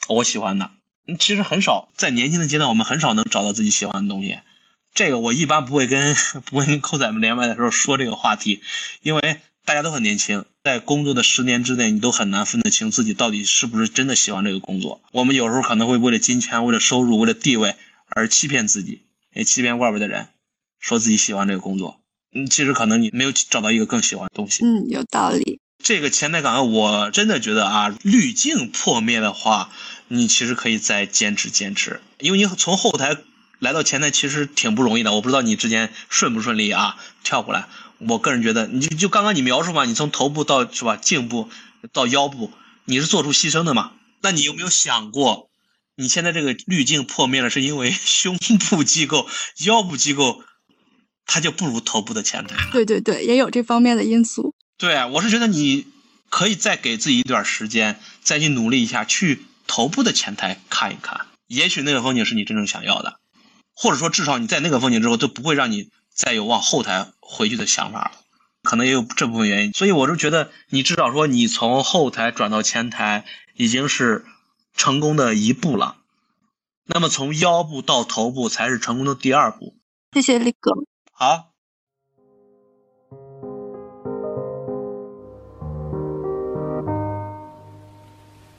[0.08, 0.72] 我喜欢的。
[1.20, 4.40] 其实很少在年轻的阶段，我们很少能找到自己喜欢的东西。
[4.94, 8.62] 这个我一般不会跟 不会跟扣仔们连麦的时候说这个话题，
[9.02, 9.42] 因为。
[9.70, 15.00] 大家都很年轻，在工作的十年之内，你都很难分得清自己到底是不是真的喜欢这个工作。
[15.12, 17.76] 我们有时候可能会为了金钱、为了收入、为了地位
[18.08, 20.30] 而欺骗自己，也欺骗外边的人，
[20.80, 22.02] 说自己喜欢这个工作。
[22.34, 24.66] 嗯，其实可能你没有找到一个更喜欢的东西。
[24.66, 25.60] 嗯，有道理。
[25.84, 29.70] 这个前台岗位，我真的觉得啊，滤镜破灭的话，
[30.08, 33.18] 你其实可以再坚持坚持，因为你从后台
[33.60, 35.14] 来到前台其实挺不容易的。
[35.14, 37.68] 我不知道你之前顺不顺利啊，跳过来。
[38.08, 41.50] 我个人觉得，你就就刚刚你描述嘛，你从头部到是吧，颈部
[41.92, 42.52] 到腰部，
[42.86, 43.92] 你是做出牺牲的嘛？
[44.22, 45.50] 那你有没有想过，
[45.96, 49.28] 你现在这个滤镜破灭了，是因为胸部机构、
[49.66, 50.44] 腰部机构，
[51.26, 52.56] 它就不如头部的前台？
[52.72, 54.56] 对对对，也有这方面的因素。
[54.78, 55.86] 对，我是觉得你
[56.30, 63.20] 可以再给自己一段时间，再去努力一下，去头部的前台看一看，也许那个风景是你真正想要的，
[63.76, 65.90] 或者说至少你在那个风景之后，都不会让你。
[66.20, 68.12] 再有往后台回去的想法了，
[68.64, 74.26] 可能也有这部分原因，所以我就觉得你至少说你从后台转到前台已经是
[74.76, 75.96] 成功的一步了，
[76.84, 79.78] 那么从腰部到头部才是成功的第二步。
[80.12, 80.74] 谢谢力哥。
[81.14, 81.54] 好，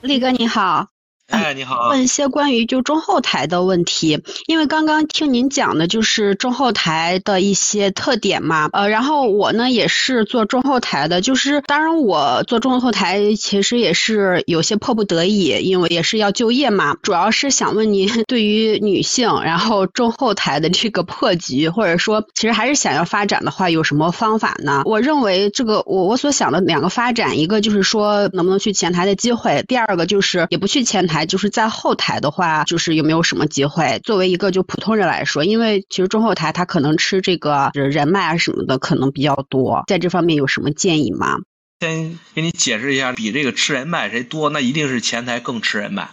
[0.01, 0.90] 力哥你好。
[1.31, 1.89] 哎，你好。
[1.89, 24.81] 问一些关于就中后台的问题，因为刚刚听您讲的就是中后台的一些特点嘛，呃，然后我呢也是做中后台的，就是当然我做中后台其实也是有些迫不得已，因为也是要就业嘛，主要是想问您对于女性然后中后台的这个破局，或者说其实还是想要发展的话，有什么方法呢？
[24.83, 31.20] 我认为这个我我所想的两个发展，一个就是说能不能去前台的机会，第二个就是也不去前台。
[31.25, 33.99] 就是在后台的话，就是有没有什么机会？
[34.03, 41.37] 作为一个就普通人来说，因为其实中后台他可能吃这个人脉啊什么的可能比较多，在这方面有什么建议吗？
[41.79, 46.09] 先给你解释一下，比这个吃人脉谁多，那一定是前台更吃人脉，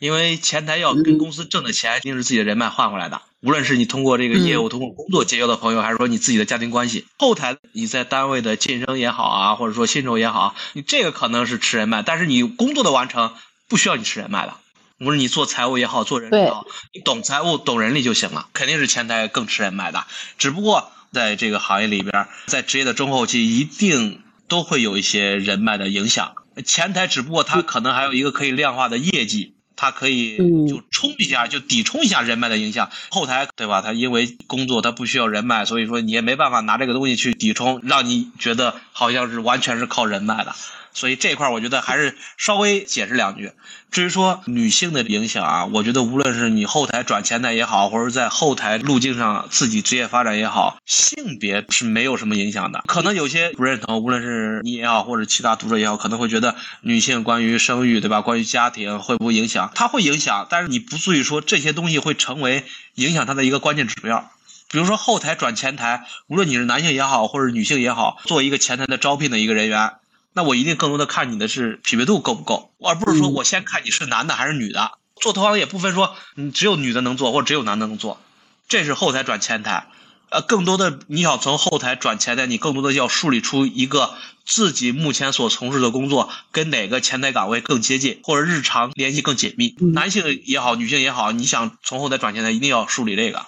[0.00, 3.20] 因为前台要跟公司挣的钱，一定是自己的人脉换回来的。
[3.40, 13.32] 无论是你通过这个业务、通过工作结交的朋友，还是说你自己的家庭关系，后台你在单位的晋升也好啊，或者说薪酬也好，你这个可能是吃人脉，但是你工作的完成。
[13.68, 14.54] 不需要你吃人脉的，
[15.00, 18.48] 无论你做财务也好，做人力也好，你懂财务、懂人力就行了。
[18.52, 20.06] 肯定是前台更吃人脉的，
[20.38, 26.34] 只不过在这个行业里边，在职业的中后期，一定都会有一些人脉的影响。
[26.64, 30.36] 前台只不过它可能还有一个可以量化的业绩，它可以
[30.68, 32.90] 就冲一下，就抵冲一下人脉的影响。
[33.10, 33.82] 后台对吧？
[33.82, 40.54] 它因为工作它不需要人脉，所以说你也没办法拿这个东西去抵冲，让你觉得好像是完全是靠人脉的。
[40.94, 43.52] 所以这块儿我觉得还是稍微解释两句。
[43.90, 52.82] 至于说女性的影响啊，我觉得无论是你后台转前台也好，或者在后台路径上自己职业发展也好，性别是没有什么影响的。
[52.86, 58.20] 可能有些不认同，无论是你也好，或者其他读者也好，可能会觉得女性关于生育，对吧？
[58.20, 59.70] 关于家庭会不会影响？
[59.74, 64.28] 它会影响，但是你不至于说这些东西会成为影响它的一个关键指标。
[64.70, 69.92] 比如说后台转前台，无论你是男性也好，或者女性也好，做一个前台的招聘的一个人员。
[70.34, 74.98] 那我一定更多的看你的是匹配度够不够，而不是说我先看你是男的还是女的。
[75.14, 78.20] 做投行也不分说你只有女的能做，或者只有男的能做，
[78.68, 79.86] 这是后台转前台。
[80.30, 89.76] 呃，更多的你想从后台转前台，你更多的要梳理出一个自己目前所从事的工作跟哪个前台岗位更接近，或者日常联系更紧密。
[89.78, 93.46] 男性也好，女性也好，你想从后台转前台，一定要梳理这个，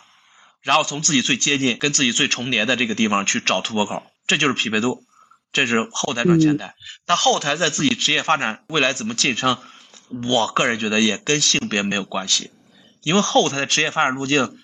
[0.62, 5.05] 然后从自己最接近、跟自己最重叠的这个地方去找突破口，这就是匹配度。
[5.52, 6.74] 这是后台转前台，
[7.06, 9.58] 但后台在自己职业发展未来怎么晋升，
[10.28, 12.50] 我个人觉得也跟性别没有关系，
[13.02, 14.58] 因为后台的职业发展路径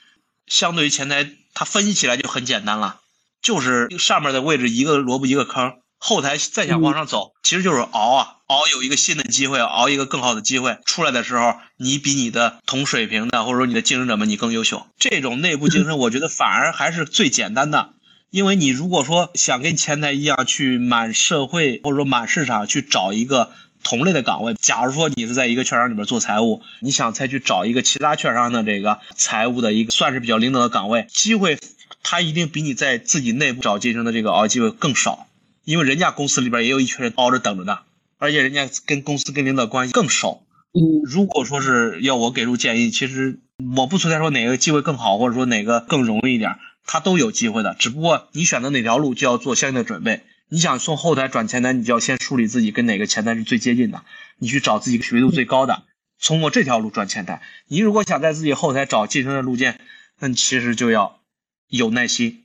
[0.47, 3.01] 相对于前台，它分析起来就很简单了，
[3.41, 17.95] 就是上面的位置一个萝卜一个坑，后台再想往上走，其实就是熬啊，熬有一个新的机会，熬一个更好的机会出来的时候，你比你的同水平的或者说你的竞争者们你更优秀，这种内部竞争， 我觉得反而还是最简单的。
[18.33, 23.51] 因为你如果说想跟前台一样去满社会或者说满市场去找一个
[23.85, 24.55] 同类的岗位。
[24.59, 31.59] 假如说你是在一个券商里边做财务，你想再去找一个其他券商的这个财务的一个算是比较领导的岗位，机会
[32.03, 35.27] 他一定比你在自己内部找晋升的这个熬机会更少，
[35.65, 37.81] 因为人家公司里边也有一群人熬着等着呢，
[38.17, 40.43] 而且人家跟公司跟领导关系更熟。
[40.73, 43.41] 嗯，如果说是要我给出建议，其实
[43.77, 47.75] 我不存在说哪个机会更好，或者说哪个更容易一点，他都有机会的。
[47.79, 50.23] 只不过你选择哪条路，就要做相应的准备。
[50.49, 54.05] 你想从后台转前台，你就要先梳理自己跟哪个前台是最接近的，
[54.37, 55.85] 你去找自己学度最高的，
[56.23, 57.41] 通过这条路转前台。
[57.69, 59.75] 你如果想在自己后台找晋升的路径，
[60.19, 61.21] 那你其实就要
[61.69, 62.45] 有耐心，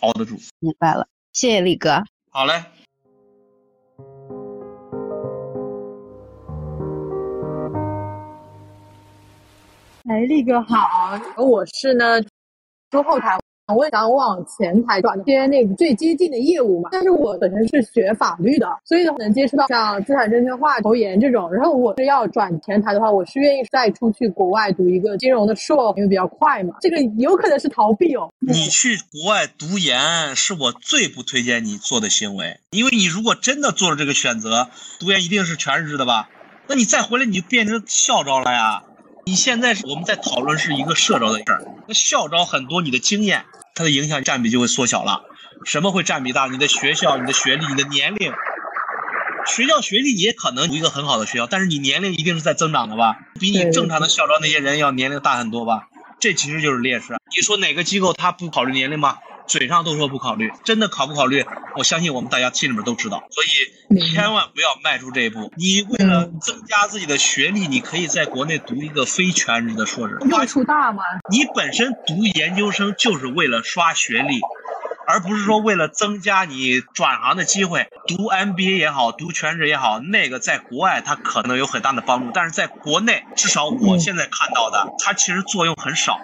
[0.00, 0.40] 熬得住。
[0.58, 2.02] 明白了，谢谢力哥。
[2.30, 2.64] 好嘞。
[10.08, 12.20] 哎，力哥好，我是呢
[12.90, 13.38] 做后台，
[13.74, 16.90] 我想往前台转接那个最接近的业务嘛。
[16.92, 21.52] 但是我本身是学法律的，所以能接触到像资产证券化、投研这种。
[21.52, 26.74] 然后我是要转前台的话，我是愿意再出去国外读一个金融的硕，因为比较快嘛。
[26.80, 28.32] 这个有可能是逃避哦。
[28.38, 34.68] 你去国外读研是我最不推荐你做的行为，因为你如果真的做了这个选择，
[34.98, 36.28] 读研一定是全日制的吧？
[36.66, 38.84] 那你再回来你就变成校招了呀。
[39.26, 43.44] 你现在是我们在讨论是一个社招的事儿，那校招很多你的经验，
[43.74, 45.22] 它的影响占比就会缩小了。
[45.64, 46.46] 什么会占比大？
[46.46, 48.32] 你的学校、你的学历、你的年龄。
[49.46, 53.16] 学校学历也可能有一个很好的学校，但是你年龄一定是在增长的吧？
[53.40, 55.88] 比你正常的校招那些人要年龄大很多吧？
[56.20, 57.16] 这其实就是劣势。
[57.34, 59.18] 你说哪个机构他不考虑年龄吗？
[59.50, 61.44] 嘴上都说不考虑，真的考不考虑？
[61.76, 65.52] 我相信我们大家心里面都知道，所以千万不要迈出这一步。
[65.56, 71.02] 你为了增加自己的学历，你可以在国内读一个非全日的硕士，用处大吗？
[71.32, 74.40] 你本身读研究生就是为了刷学历，
[75.08, 77.88] 而不是说为了增加你转行的机会。
[78.06, 86.20] 读 MBA 也好，读全职也好，那个在国外它可能有很大的帮助，但是在国内，至少我现在看到的，它其实作用很少。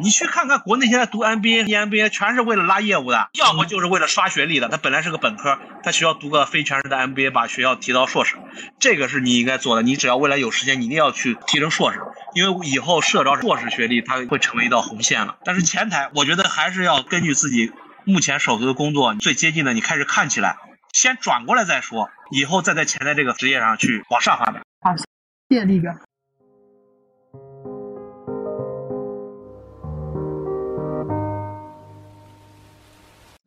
[0.00, 4.68] 你去看看国内现在读 MBA、EMBA 全是为了拉业务的，要么就是为了刷学历的。
[4.68, 8.36] 他本来是个本科，他需要读个非全日的 MBA，把学校提到硕士，
[8.78, 9.82] 这个是你应该做的。
[9.82, 12.00] 你只要未来有时间，你一定要去提升硕士，
[12.34, 15.38] 因为以后社招硕士学历它会成为一道红线了。
[15.44, 17.72] 但是前台，我觉得还是要根据自己
[18.04, 20.56] 目前手头的工作最接近的，你开始看起来，
[20.92, 24.62] 先转过来再说，以后再在前台这个职业上去往上发展。
[24.80, 24.96] 好，
[25.48, 25.88] 谢谢力哥。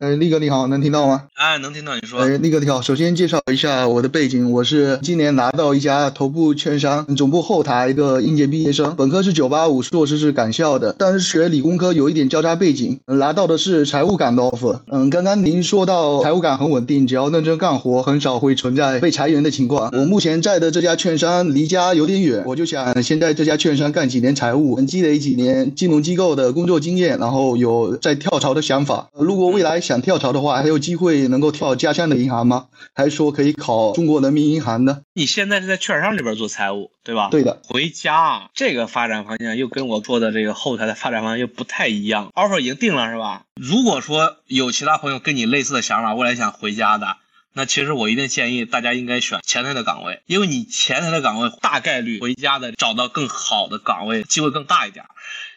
[0.02, 1.26] 哎，力哥你好，能听到吗？
[1.34, 2.18] 哎，能听到，你说。
[2.18, 14.80] 哎，力哥你好，首先介绍一下我的背景，我是今年拿到一家头部券商总部后台一个应届毕业生，本科是985，硕士是港校的，但是学理工科有一点交叉背景，拿到的是财务岗的 offer。
[14.90, 19.88] 嗯，刚刚您说到财务岗很稳定，只要认真干活，很少会存在被裁员的情况。
[19.92, 29.06] 我目前在的这家券商离家有点远，我就想先在这家券商干几年财务，积累几年金融机构的工作经验，然后有在跳槽的想法。
[29.16, 32.68] 如果未来想跳槽的话，还有机会能够跳家乡的银行吗？
[32.94, 35.02] 还是说可以考中国人民银行呢？
[35.12, 37.28] 你现在是在券商里边做财务，对吧？
[37.30, 37.60] 对的。
[37.64, 42.30] 回家这个发展方向又跟我做的这个后台的发展方向又不太一样。
[42.34, 43.44] offer 已经定了是吧？
[43.54, 47.16] 如果说有其他朋友跟你类似的想法，未来想回家的，
[47.52, 55.04] 那其实我一定建议大家应该选前台的岗位，因为你前台的岗位大概率回家的找到更好的岗位机会更大一点。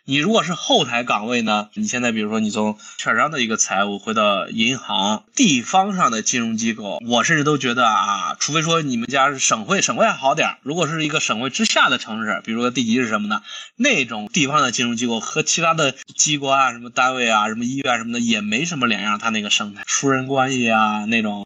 [0.08, 1.70] 你如果是后台岗位呢？
[1.74, 10.58] 你现在比如说你从券商的一个财务回到银行、地方上的金融机构，我甚至都觉得啊，除非说你们家是省会，省会还好点儿。
[10.62, 13.42] 如果是一个省会之下的城市，比如说地级是什么呢？
[13.78, 21.44] 那种地方的金融机构和其他的机关啊、什么单位啊、什么医院什么的也没什么两样，他那个生态、熟人关系啊那种，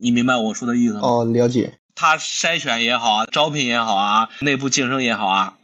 [0.00, 1.00] 你明白我说的意思吗？
[1.02, 1.74] 哦，了解。
[1.94, 5.54] 他筛选也好啊，招聘也好啊，内部晋升也好啊。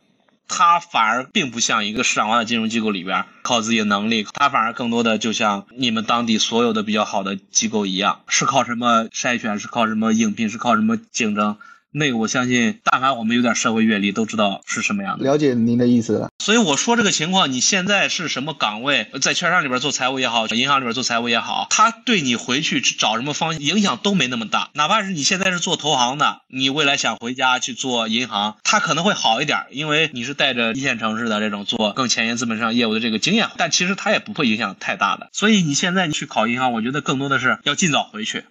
[0.49, 11.57] 它反而并不像一个市场化的金融机构里边靠自己的能力，它反而更多的就像你们当地所有的比较好的机构一样，是靠什么筛选，是靠什么应聘，是靠什么竞争。
[11.99, 15.25] 那个我相信，但凡我们有点社会阅历，都知道是什么样的。
[15.25, 16.29] 了解您的意思了。
[16.39, 24.69] 所以我说这个情况，你现在是什么岗位，在券商里边做财务也好，银行里边做财务也好，他对你回去找什么方向影响都没那么大。
[24.75, 33.49] 哪怕是你现在是做投行的，你未来想回家去做银行，他可能会好一点，因为你是带着一线城市的这种做更前沿资本市场业务的这个经验。
[33.57, 35.31] 但其实它也不会影响太大的。
[35.33, 38.45] 所以你现在你去考银行，我觉得更多的是要尽早回去。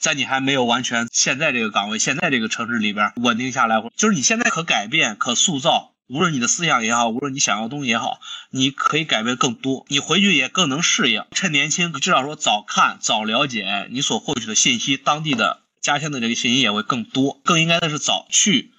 [0.00, 8.18] 在你还没有完全现在这个岗位、现在这个城市里边稳定下来，就是你现在可改变、可塑造，无论你的思想也好，无论你想要的东西也好，
[8.50, 9.84] 你可以改变更多。
[9.88, 11.26] 你回去也更能适应。
[11.32, 17.38] 趁年轻，至少说早看、早了解你所获取的信息，当地的家乡的这个信息也会更多。
[17.44, 18.72] 更应该的是早去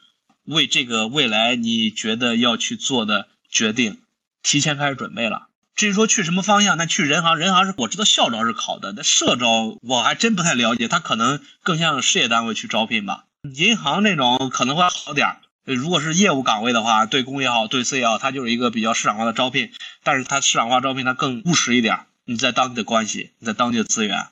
[0.46, 4.02] 为这个未来你觉得要去做的决定
[4.42, 5.50] 提前开始准备了。
[5.76, 13.26] 至于说去什么方向，那去人行，人行是我知道校招是考的，那社招我还真不太了解，他可能更像事业单位去招聘吧。
[13.56, 15.38] 银行那种可能会好点儿。
[15.64, 19.72] 如果是业务岗位的话，对公也好，对私也好，它就是一个比较市场化的招聘，
[20.04, 22.00] 但是它市场化招聘它更务实一点。
[22.26, 24.28] 你在当地的关系，你在当地的资源，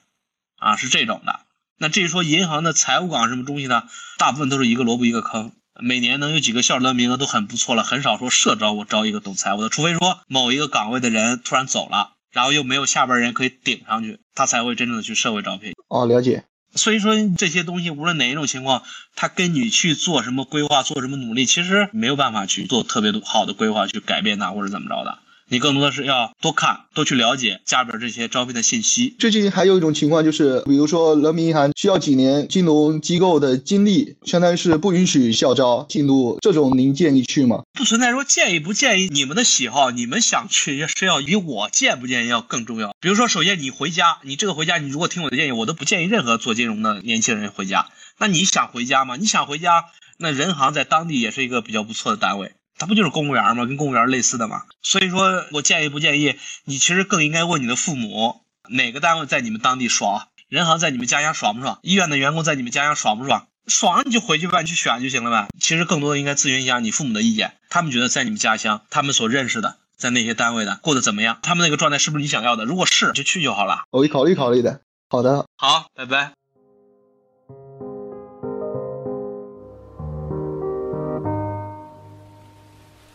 [0.58, 1.40] 啊，是这种的。
[1.78, 3.84] 那至于说银行的财务岗什么东西呢？
[4.18, 15.74] 大部分都是一个萝卜一个坑，每年能有几个校招名额都很不错了，很少说社招我招一个懂财务的，除非说某一个岗位的人突然走了，然后又没有下边人可以顶上去，他才会真正的去社会招聘。
[15.88, 16.46] 哦，了解。
[16.76, 18.84] 所以说这些东西无论哪一种情况，
[19.16, 25.18] 他跟你去做什么规划，做什么努力，其实没有办法去做特别好的规划去改变它或者怎么着的。
[25.52, 29.16] 你更多的是要多看，多去了解家里边这些招聘的信息。
[29.18, 37.64] 最近还有一种情况就是，比如说人民银行需要几年金融机构的经历，相当于是不允许校招进入，这种您建议去吗？
[37.74, 42.94] 不存在说建议不建议，你们的喜好，你们想去是要比我建不建议要更重要。
[43.02, 47.88] 比如说，首先你回家，你这个回家，你如果听我的建议，我都不建议任何做金融的年轻人回家。
[48.20, 49.16] 那你想回家吗？
[49.16, 49.86] 你想回家，
[50.20, 52.52] 那人行在当地也是一个比较不错的单位。
[52.80, 53.66] 它不就是公务员吗？
[53.66, 54.64] 跟公务员类似的嘛。
[54.82, 60.30] 所以说我建议不建议你，其实更应该问你的父母，哪个单位在你们当地爽？
[60.48, 61.78] 人行在你们家乡爽不爽？
[61.84, 63.48] 医院的员工在你们家乡爽不爽？
[63.68, 65.48] 爽你就回去吧，你去选就行了呗。
[65.60, 71.38] 其实更多的应该咨询一下你父母的意见，他们觉得在你们家乡，他们所认识的在那些单位的过得怎么样？
[71.44, 72.66] 他们那个状态是不是你想要的？
[72.66, 73.84] 如果是，就去就好了。
[73.92, 74.82] 我会考虑考虑的。
[75.10, 76.39] 好的，好，拜拜。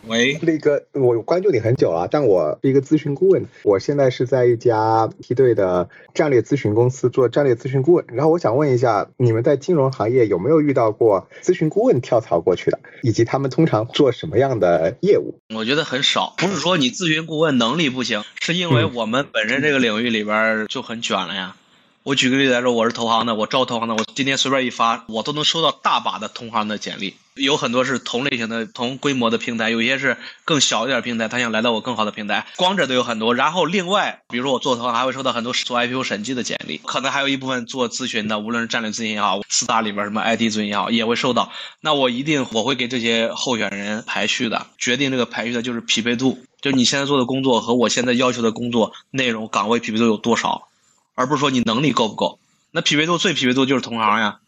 [0.06, 8.04] 喂，力哥，我关注你很久了，但我是一个咨询顾问，我现在是在一家梯队的战略咨询公司做战略咨询顾问。
[8.08, 15.38] 然后我想问一下，你们在金融行业有没有遇到过咨询顾问跳槽过去的，以及他们通常做什么样的业务？
[15.54, 21.56] 我觉得很少，不是说你咨询顾问能力不行，是因为我们本身这个领域里边就很卷了呀。
[22.04, 27.14] 我举个例子来说，我是投行的，我招投行的，我今天随便一发，我都能收到大把的同行的简历。
[27.36, 33.34] 有很多是同类型的、同规模的平台，有些是更小一点平台，他想来到我更好的平台，光这都有很多。
[33.34, 41.50] 然后另外，比如说我做投行，还会收到很多做 IPO 审计的简历，可能还有一部分做咨询的，无论是战略咨询也好，四大里边什么 IT 咨询也好，也会收到。
[41.80, 50.68] 那我一定我会给这些候选人排序的，决定这个排序的就是匹配度，就你现在做的工作和我现在要求的工作内容、岗位匹配度有多少。
[51.14, 52.40] 而不是说你能力够不够，
[52.72, 54.40] 那匹配度最匹配度就是同行呀，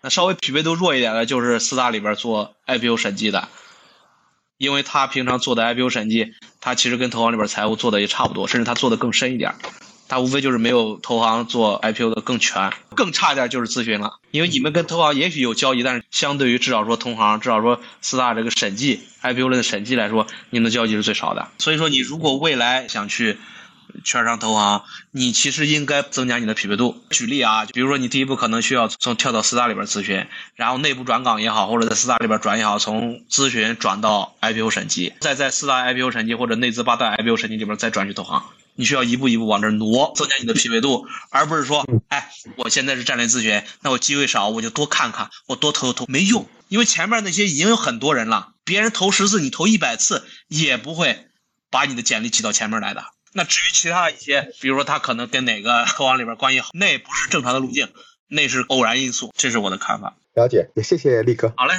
[0.00, 3.48] 那稍微匹配度弱一点的就是四大里边做 IPO 审计的，
[4.56, 9.54] 因为他平常做的 IPO 审计，他其实跟投行里边财务做的也差不多，甚至他做的更深一点，
[10.08, 23.36] 他无非就是没有投行做 IPO 的更全，更差一点就是咨询了，因为你们跟投行也许有交集，但是相对于至少说同行，至少说四大这个审计 IPO 类的审计来说，你们的交集是最少的，所以说你如果未来想去。
[24.02, 27.02] 券商投行，你其实应该增加你的匹配度。
[27.10, 38.42] 举例啊，比如说你第一步可能需要从跳到四大里边咨询，然后内部转岗也好，或者在四大里边转也好，从咨询转到 IPO 审计，再在四大 IPO 审计或者内资八大 IPO 审计里边再转去投行。
[38.76, 51.28] 你需要一步一步往这挪，增加你的匹配度，而不是说，哎，我现在是战略咨询，那我机会少，我就多看看，我多投投，没用，因为前面那些已经有很多人了，别人投十次，你投一百次，也不会
[51.70, 53.04] 把你的简历挤到前面来的。
[53.36, 57.88] 那至于其他一些，比如说他可能跟哪个投行里边关系好，那不是正常的路径，
[58.28, 60.14] 那是偶然因素，这是我的看法。
[60.34, 61.52] 了解，也谢谢力哥。
[61.56, 61.74] 好嘞。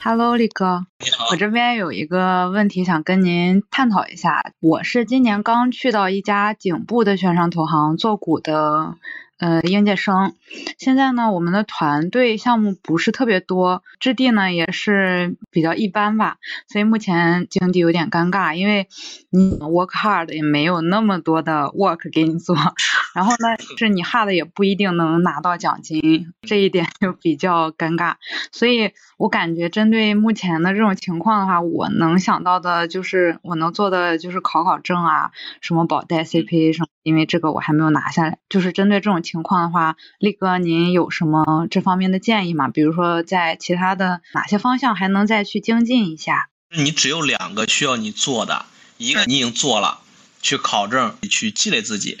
[0.00, 1.28] Hello，力哥，你好。
[1.30, 8.96] 我这边有一个问题想跟您探讨一下，我是今年刚去到一家颈部的券商投行做股的。
[9.44, 10.32] 呃，应届生，
[10.78, 18.88] 现在呢，我们的团队项目不是特别多，质地呢也是比较一般吧，所以目前经济有点尴尬，因为
[19.28, 22.56] 你 work hard 也没有那么多的 work 给你做，
[23.14, 28.14] 然后呢，是你 hard 也不一定能拿到奖金，这一点就比较尴尬，
[28.50, 39.14] 所以我感觉针对目前的这种情况的话，我能想到的就是我能做的就是考考证啊，什么保代 CPA 什么，因为这个我还没有拿下来，就是针对这种。
[39.22, 42.68] 情况的话，力哥，您有什么这方面的建议吗？
[42.68, 46.48] 比如说，在其他的哪些方向还能再去精进一下？
[46.76, 48.66] 你只有两个需要你做的，
[48.98, 50.00] 一个你已经做了，
[50.42, 52.18] 去考证，去积累自己。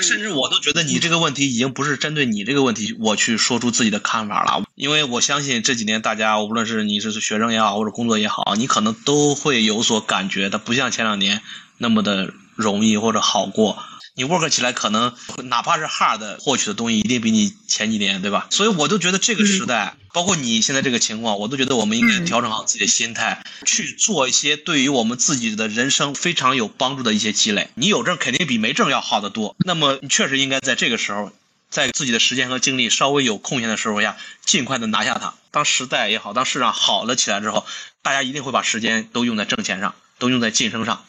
[0.00, 4.62] 甚至我都觉得你这个问题已经不是针对你这个问题，我去说出自己的看法了。
[4.74, 10.48] 因为我相信这几年大家，无论是你是学生也好，或者工作也好，你可能都会有所感觉。
[10.48, 11.40] 它不像前两年
[11.78, 13.82] 那么的容易或者好过。
[14.16, 15.12] 你 work 起来可能
[15.44, 18.46] 哪怕是 hard 获取的东西，一定比你前几年，对吧？
[18.50, 27.70] 所以我都觉得这个时代，包括你现在这个情况，我都觉得我们应该调整好自己的心态，去做一些对于我们自己的人生非常有帮助的一些积累。
[27.74, 31.32] 你有证肯定比没证要好得多，那么你确实应该在这个时候，
[31.68, 35.34] 在自己的时间和精力稍微有空闲的时候呀，尽快的拿下它。
[35.50, 37.66] 当时代也好，当市场好了起来之后，
[38.00, 41.04] 大家一定会把时间都用在挣钱上，都用在晋升上。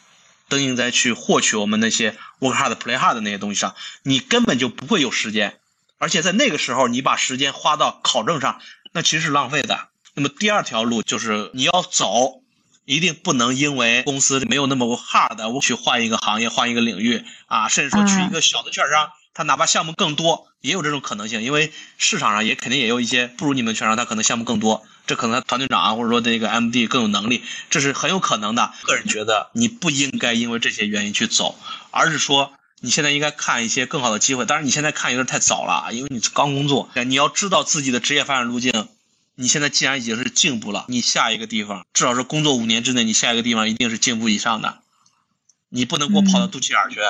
[0.48, 5.58] 都应该去获取我们那些 work hard play hard 的那些东西上，你根本就不会有时间，
[5.98, 8.60] 而且在那个时候你把时间花到考证上，
[8.92, 9.88] 那其实是浪费的。
[10.14, 12.42] 那么第二条路就是你要走，
[12.84, 24.86] 一定不能因为公司没有那么 hard，我去换一个行业，换一个领域啊，甚至说去一个小的券商，他哪怕项目更多，也有这种可能性，因为市场上也肯定也有一些不如你们券商，他可能项目更多。
[25.06, 28.72] 这可能团队长啊或者说这个 MD 更有能力，这是很有可能的。
[28.82, 31.58] 个人觉得你不应该因为这些原因去走，
[31.90, 34.44] 而是说你现在应该看一些更好的机会。
[34.44, 38.88] 当然你现在看有点太早了，因为你刚工作，你要知道自己的职业发展路径。
[39.38, 44.78] 你现在既然已经是进步了，你下一个地方至少是工作五年之内，你下一个地方一定是进步以上的。
[45.68, 47.00] 你不能给我跑到肚脐眼去。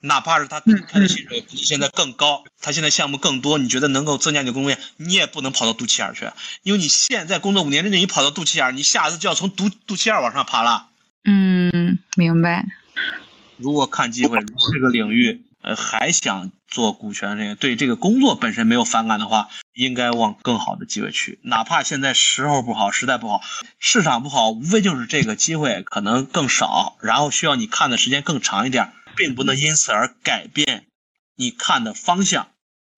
[0.00, 6.30] 哪怕是他开的薪水比你现在更高，他现在项目更多，你觉得能够增加你的工作量，你也不能跑到肚脐眼去，
[6.62, 10.88] 因为你现在工作五年之内，你跑到肚脐眼，你下次就要从肚肚脐眼往上爬了。
[11.24, 12.66] 嗯，明白。
[13.58, 21.38] 如果看机会，如果这个领域呃还想做股权这个，对这个工作本身没有反感的话，应该往更好的机会去。
[21.42, 23.42] 哪怕现在时候不好，时代不好，
[23.78, 28.94] 市场不好，无非就是这个机会可能更少，然后需要你看的时间更长一点。
[29.20, 30.86] 并不能因此而改变
[31.36, 32.48] 你看的方向，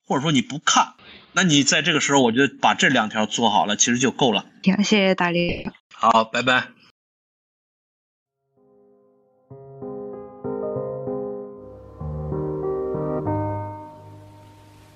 [0.06, 0.94] 或者说你不看，
[1.32, 4.46] 那你在这个时候，我觉得把这两条做好了，其实就够了。
[4.62, 5.68] 行，谢谢大力。
[5.92, 6.68] 好，拜拜。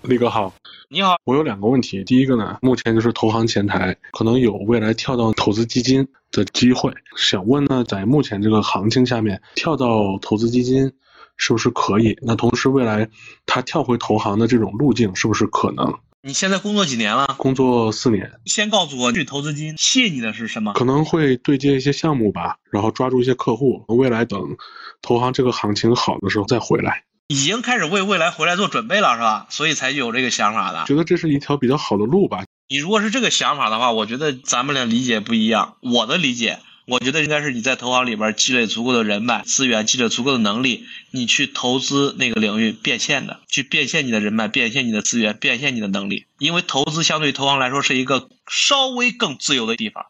[0.02, 0.54] 力哥好，
[0.88, 2.04] 你好，我有两个问题。
[2.04, 10.92] 第一个呢，目前就是投行前台可能有未来跳到投资基金的机会，想问呢，在目前这个行情下面跳到投资基金。
[11.37, 12.18] 是不是可以？
[12.22, 13.09] 那同时，未来
[13.45, 15.95] 他跳回投行的这种路径是不是可能？
[16.22, 17.37] 你现在工作几年了？
[17.39, 18.32] 工作四年。
[18.47, 20.72] 先告诉我，去投资金吸引你的是什么？
[20.72, 23.84] 可能会对接一些项目吧，然后抓住一些客户。
[23.89, 24.57] 未来等
[25.03, 27.05] 投行这个行情好的时候再回来。
[27.28, 29.47] 已经开始为未来回来做准备了，是吧？
[29.51, 30.84] 所以才有这个想法的。
[30.87, 32.45] 觉得这是一条比较好的路吧？
[32.68, 35.76] 你如果是这个想法的话，我觉得咱们俩理解不一样。
[35.80, 36.59] 我的理解。
[36.87, 46.26] 我觉得应该是你在投行里边积累足够的人脉资源，积累足够的能力，你去投资那个领域变现的，去变现你的人脉，变现你的资源，变现你的能力。
[46.39, 50.07] 因为投资相对投行来说是一个稍微更自由的地方，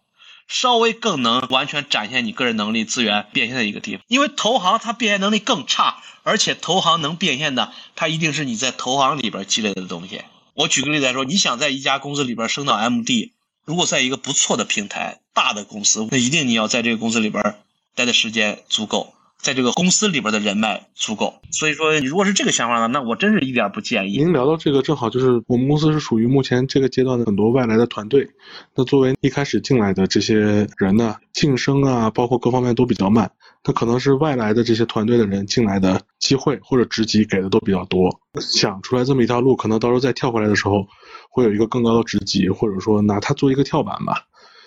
[0.48, 4.04] 稍微更能完全展现你个人能力、资源变现的一个地方。
[4.06, 10.20] 因为投行它变现能力更差，而且投行能变现的，它一定是你在投行里边积累的东西。
[10.52, 13.32] 我举个例子来说，你想在一家公司里边升到 MD。
[13.64, 17.56] 如果在一个不错的平台、大的公司，那一定你要在这个公司里边
[17.94, 21.34] 待的时间足够，在这个公司里边的人脉足够。
[21.50, 24.16] 所以说，你如果是这个想法呢，那我真是一点不建议。
[24.16, 28.26] 您聊到这个，正好就是我们公司是属于目前这个阶段的很多外来的团队。
[28.74, 33.30] 那作为一开始进来的这些人呢，晋升啊，包括各方面都比较慢。
[33.62, 40.86] 那可能是外来的这些团队的人进来的机会或者职级给的都比较多，想出来这么一条路，可能到时候再跳回来的时候。
[41.28, 44.24] 会有一个更高的职级，或者说拿它做一个跳板吧。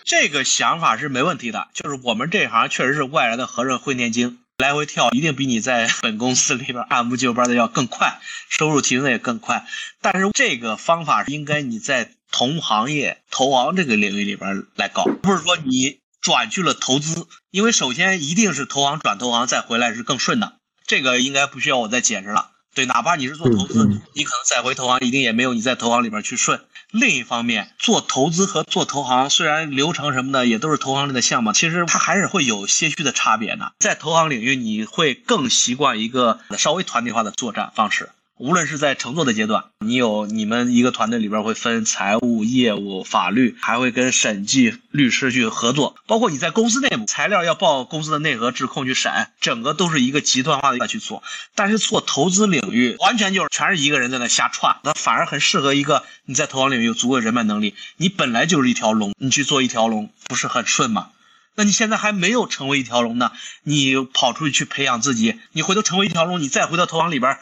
[0.09, 9.67] 这个想法是没问题的，就是我们这行确实是外来的和尚会念经，来回跳一定比你在本公司里边按部就班的要更快，收入提升的也更快。
[10.01, 20.53] 但是这个方法应该你在同行业投行这个领域里边来搞，不是说你转去了投资，因为首先一定是投行转投行再回来是更顺的，
[20.87, 22.49] 这个应该不需要我再解释了。
[22.73, 26.61] 对，哪怕你是做投资，你可能再回投行，一定也没有你在投行里边去顺。
[26.91, 33.73] 另一方面，做投资和做投行，虽然流程什么的也都是投行类的项目，其实它还是会有些许的差别的。
[33.77, 38.09] 在投行领域，你会更习惯一个稍微团体化的作战方式。
[38.39, 45.97] 无论是在乘坐的阶段，你有你们一个团队里边会分财务、业务、法律，还会跟审计律师去合作。
[46.07, 51.21] 包括你在公司内部，材料要报公司的内核质控去审，整个都是一个集团化的去做。
[51.53, 61.09] 但是做投资领域，完全就是全是一个人在那瞎串，那反而很适合一个你在投行领域有足够的人脉能力，你本来就是一条龙，你去做一条龙不是很顺吗？
[61.55, 63.33] 那你现在还没有成为一条龙呢，
[63.63, 67.37] 你跑出去去培养自己，你回头成为一条龙，你再回到投行里边。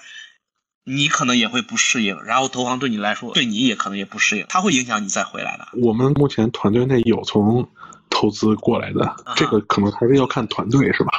[0.90, 5.68] 你可能也会不适应，然后投行对你来说，对你也可能也不适应，它会影响你再回来的。
[5.82, 7.70] 我们目前团队内有从
[8.10, 11.12] 投资过来的，这个可能还是要看团队，是吧？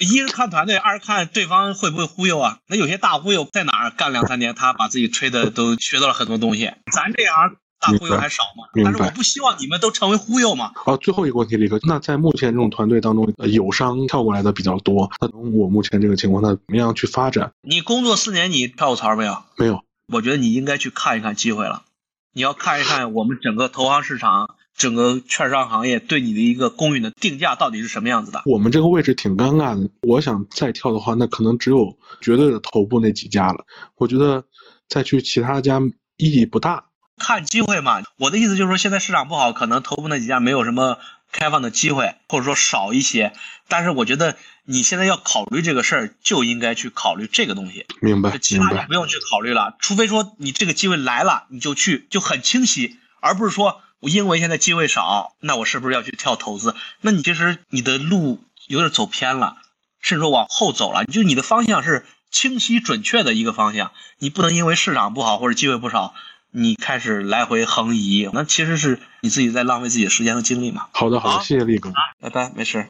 [0.00, 2.58] 一是看团队，二是看对方会不会忽悠啊。
[2.66, 6.72] 那有些大忽悠在哪儿干两三年，他把自己吹的都学到了很多东西。
[6.90, 10.72] 咱这行大忽悠还少嘛，但是我不希望你们都成为忽悠嘛。
[10.86, 17.52] 哦，最后一个问题，李哥，那在目前这种团队当中，呃友商跳过来的比较多，那从我目前这个情况，那怎么样去发展？
[17.62, 19.42] 你工作四年，你跳过槽没有？
[19.56, 19.82] 没有。
[20.12, 21.84] 我觉得你应该去看一看机会了，
[22.32, 24.56] 你要看一看我们整个投行市场。
[24.76, 28.40] 整个券商行业对你的一个公允的定价到底是什么样子的？
[28.46, 33.66] 我们这个位置挺尴尬的，我想再跳的话，那可能只有绝对的头部那几家了。
[33.96, 34.42] 我觉得
[34.88, 35.78] 再去其他家
[36.16, 36.82] 意义不大。
[37.20, 40.98] 看机会嘛，我的意思就是说，现在市场不好，可能头部那几家没有什么
[41.30, 43.32] 开放的机会，或者说少一些。
[43.68, 47.86] 但是我觉得你现在要考虑这个事儿，就应该去考虑这个东西。
[48.00, 53.82] 明白，其他就不用去考虑了，除非说你这个机会来了，你就去，就很清晰，而不是说。
[54.00, 56.74] 我因为现在机会少，那我是不是要去跳投资？
[57.02, 59.58] 那你其实你的路有点走偏了，
[60.00, 61.04] 甚至说往后走了。
[61.04, 66.14] 就你的方向是清晰准确的一个方向，你不能因为市场不好或者机会不少，
[66.52, 70.86] 你开始来回横移，那其实是你自己在浪费自己的时间和精力嘛。
[70.92, 72.88] 好的，好的，谢谢力哥，拜拜，没事。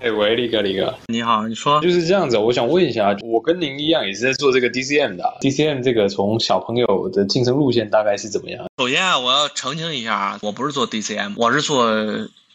[0.00, 2.38] 哎，喂，力哥，力哥，你好，你说就是这样子。
[2.38, 8.64] 我想问一下，我跟您一样也是在做这个 DCM 的，DCM 这个从小朋友的晋升路线大概是怎么样？
[8.78, 11.92] 首先啊，我要澄清一下啊，我不是做 DCM，我是做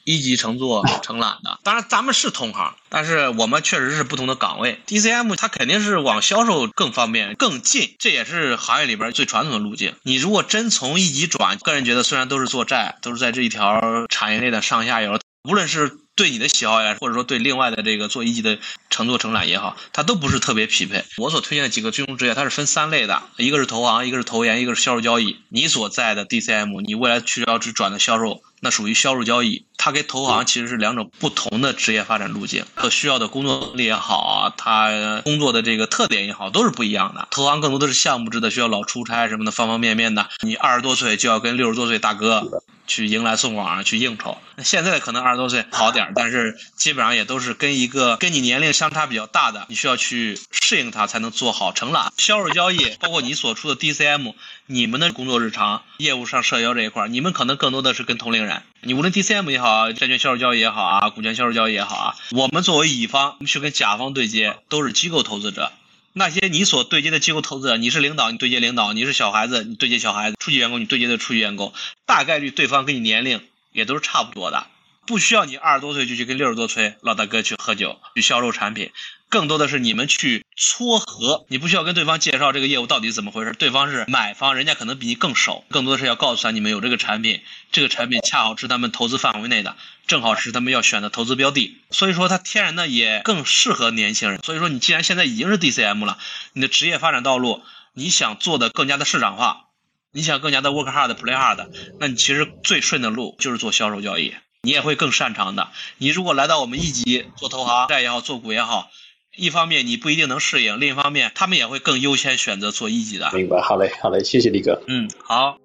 [0.03, 1.59] 一级乘坐 承揽的。
[1.63, 4.81] 当然，咱们是同行，但是我们确实是不同的岗位。
[4.87, 9.95] DCM 它肯定是往销售更方便、更近，这也是行业里边最传统的路径。
[10.03, 15.97] 你如果真从一级转，个人觉得虽然都是做债，都是在这一条产业链的上下游，无论是。
[16.15, 18.59] 对你的喜好呀，或者说对另外的这个做一级的
[18.91, 21.03] 乘坐承揽也好，它都不是特别匹配。
[21.17, 25.39] 我所推荐的几个金融职业，它是分三类的，一个是投行，一个是投研，一个是销售交易。
[25.49, 29.65] 你所在的 DCM，你未来需要去转的销售，那属于销售交易。
[29.75, 37.27] 它跟投行其实是两种不同的职业发展路径，所需要的工作能力也好啊，它工作的这个特点也好，都是不一样的。
[37.31, 40.29] 投行更多的是项目制的，需要老出差什么的，方方面面的。
[40.39, 44.37] 你二十多岁就要跟六十多岁大哥去迎来送往去应酬。
[44.63, 54.33] 现在可能二十多岁好点，但是基本上也都是跟一个跟你年龄相差比较大的，你需要去适应他才能做好承揽、销售交易，包括你所出的 DCM，
[54.65, 58.63] 你们的工作日常、业务上社交这一块，你们可能更多的是跟同龄人。
[58.81, 59.91] 你无论 DCM 也好。
[59.91, 65.71] 债券销售交易也好啊，股权销售交易也好啊，我们作为乙方去跟甲方对接，都是机构投资者。
[66.13, 71.73] 那些你所对接的机构投资者，你是领导，你对接领导；你是小孩子，你对接小孩子；初级员工，你对接的初级员工。
[72.05, 73.41] 大概率对方跟你年龄
[73.71, 74.67] 也都是差不多的，
[75.05, 78.91] 不需要你二十多岁就去跟六十多岁老大哥去喝酒去销售产品。
[79.33, 85.65] 更多的是你们去撮合，你不需要跟对方介绍这个业务到底怎么回事，对方是买方，人家可能比你更熟。
[85.71, 89.75] 更多的是要告诉他你们有这个产品，这个产品恰好是他们投资范围内的，
[90.05, 91.75] 正好是他们要选的投资标的。
[91.89, 94.39] 所以说它天然的也更适合年轻人。
[94.43, 96.19] 所以说你既然现在已经是 DCM 了，
[96.53, 97.63] 你的职业发展道路
[97.93, 99.65] 你想做的更加的市场化，
[100.11, 101.69] 你想更加的 work hard play hard，
[101.99, 105.71] 那你其实最顺的路就是做销售交易，你也会更擅长的。
[105.97, 108.91] 你如果来到我们一级做投行债也好，做股也好。
[109.35, 113.31] 一方面你不一定能适应，另一方面他们也会更优先选择做一级的。
[113.33, 114.79] 明白，好嘞，好嘞，谢谢李哥。
[114.87, 115.57] 嗯，好。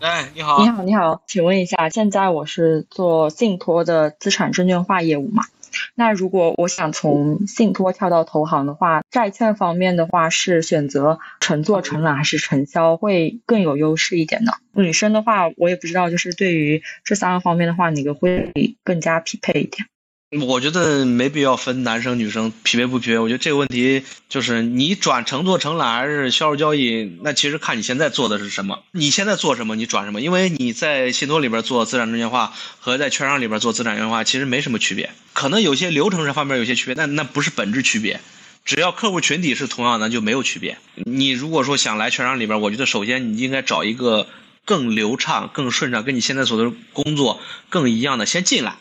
[0.00, 0.62] 哎，你好。
[0.62, 5.44] 你好，你好，请问一下，现在我是做信托的资产证券化业务嘛？
[5.94, 14.52] 那如果我想从信托跳到投行的话，债券方面的话是选择承做承揽还是承销会更有优势一点呢？
[14.72, 18.52] 女生的话，我也不知道，就是对于这三个方面的话，哪个会
[18.84, 19.86] 更加匹配一点？
[20.30, 23.18] 我觉得没必要分男生女生匹配不匹配。
[23.18, 28.82] 我觉得这个问题就是你转乘坐承揽还是销售交易，那其实看你现在做的是什么。
[28.92, 30.20] 你现在做什么，你转什么。
[30.20, 38.20] 因为你在信托里边做资产证券化和在券商里边做资产证券化其实没什么区别，可能有些流程上方面有些区别，但那不是本质区别。
[38.66, 40.76] 只要客户群体是同样的，就没有区别。
[40.96, 44.26] 你如果说想来券商里边，我觉得首先你应该找一个
[44.66, 48.76] 更流畅、更顺畅，跟你现在做的工作更一样的先进来。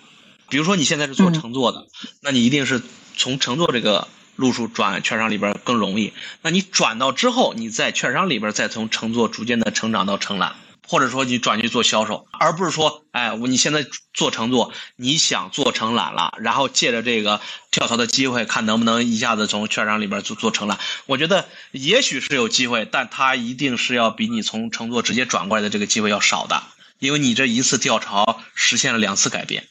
[0.50, 1.88] 比如说你现在是做乘坐的，
[2.22, 2.82] 那你一定是
[3.16, 6.14] 从乘坐这个路数转券商里边更容易。
[6.42, 10.56] 那你转到之后，你在券商里边再从乘坐逐渐的成长到承揽，
[10.88, 17.42] 或者说你转去做销售，而不是说，哎，你现在做乘坐，你想做承揽了，然后借着这个
[17.72, 20.80] 跳槽的机会，看能不能一下子从券商里边做做承揽。
[21.08, 26.64] 我觉得也许是有机会，但它一定是要比你从乘坐直接转过来的这个机会要少的，
[27.00, 29.68] 因为你这一次跳槽实现了两次改变。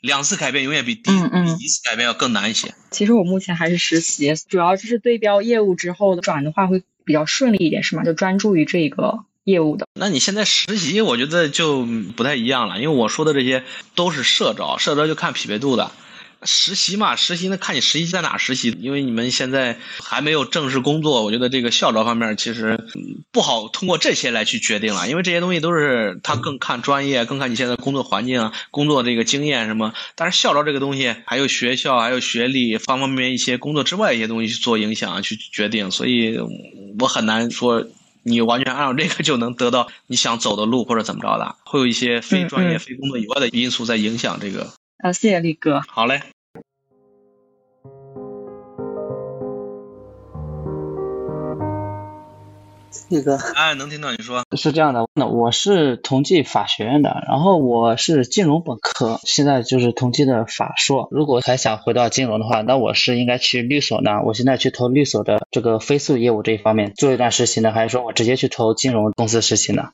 [0.00, 2.74] 两次改变永远比第一次改变要更难一些。
[2.90, 8.04] 其实我目前还是实习，主要就是对标业务之后的转的话会比较顺利一点，是吗？
[8.04, 9.86] 就专注于这个业务的。
[9.94, 11.86] 那你现在实习，我觉得就
[12.16, 15.90] 不太一样了，因为我说的这些都是社招，社招就看匹配度的。
[16.42, 22.78] 实习嘛，实习那看你实习在哪实习，因为你们现在还没有正式工作，我觉得这个校招方面其实
[23.32, 29.92] 不好通过这些来去决定了，因为这些东西都是他更看专业，更看你现在工作环境啊，工作这个经验什么。
[30.14, 36.38] 但是校招这个东西，还有学校，还有学历，方方面面一些工作之外一些东西去做影响去决定，所以
[37.00, 37.84] 我很难说
[38.22, 44.70] 你完全按照这个就能得到你想走的路或者怎么着的，会有一些非专业、非工作以外的因素在影响这个。
[44.98, 45.82] 啊，谢谢力哥。
[45.86, 46.22] 好嘞。
[53.08, 54.42] 力哥，哎，能听到你说。
[54.56, 61.06] 是这样的，那我是同济法学院的，然后我是金融本科，现在就是同济的法硕。
[61.10, 64.22] 如果还想回到金融的话，那我是应该去律所呢？
[64.24, 69.90] 我现在去投律所的这个非诉业务这一方面做一段实习呢，还是说我直接去投金融公司实习呢？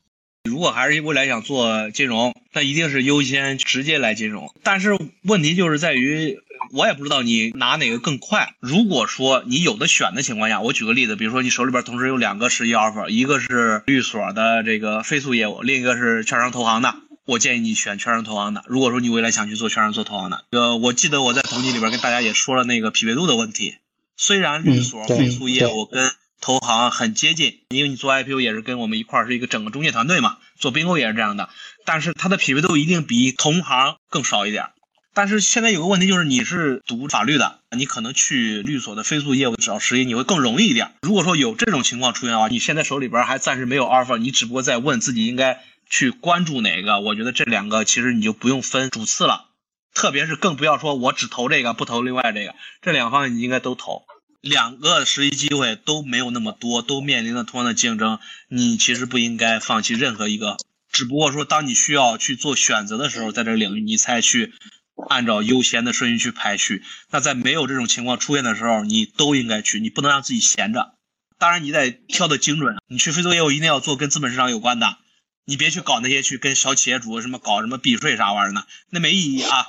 [0.48, 4.52] 如果还是未来想做金融，那一定是优先直接来金融。
[4.62, 6.38] 但是问题就是在于。
[6.70, 8.54] 我也不知道你拿哪个更快。
[8.60, 16.94] 如果说你有的选的情况下，我举个例子，比如说你手里边同时有两个实习 offer，一个是律所的这个非诉业务，另一个是券商投行的，
[17.26, 18.62] 我建议你选券商投行的。
[18.68, 23.74] 如果说你未来想去做券商做投行的，呃，我记得我在同济里边跟大家也说了那个匹配度的问题。
[24.16, 26.12] 虽然律所非诉业务跟
[26.42, 31.48] 投行很接近，因为你做 IPO 也是跟我们一块儿是一个整个中介团队嘛，做并购也是这样的，
[31.86, 34.66] 但是它的匹配度一定比同行更少一点。
[35.14, 40.94] 但是现在有个问题，就是你是读法律的，你可能去律所的非诉业务找实习，你会更容易一点。
[41.02, 46.98] 如果说有这种情况出现的话，你现在手里边还暂时没有 offer，你只不过在问自己应该去关注哪个。
[47.00, 49.50] 我觉得这两个其实你就不用分主次了，
[49.94, 54.02] 特别是更不要说我只投这个不投另外这个，这两方面你应该都投。
[54.42, 58.18] 两个实习机会都没有那么多，都面临着同样的竞争，
[58.48, 60.58] 你其实不应该放弃任何一个。
[60.90, 64.52] 只不过说当你需要去做选择的时候，在这个领域你才去。
[65.08, 70.94] 按照优先的顺序去排序，那在没有这种情况出现的时候，你都应该去，你不能让自己闲着。
[71.38, 72.76] 当然，你得挑的精准。
[72.88, 74.98] 你去非洲业务一定要做跟资本市场有关的，
[75.46, 79.66] 你别去搞那些去跟小企业主什么搞什么避税啥玩意儿的，那没意义啊！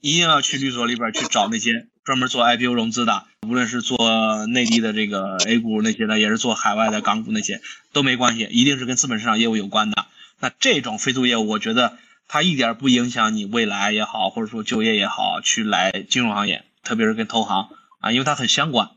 [0.00, 7.60] 一定要去律所里边去找那些专门做 IPO 融资的，无论是做内地的这个 A 股那些的，也是做海外的港股那些
[7.92, 10.06] 都没关系，一定是跟资本市场业务有关的。
[10.40, 11.98] 那这种非洲业务，我觉得。
[12.28, 17.68] 它一点不影响你未来也好，或者说就业也好，去来金融行业，特别是跟投行
[18.00, 18.88] 啊，因为它很相关。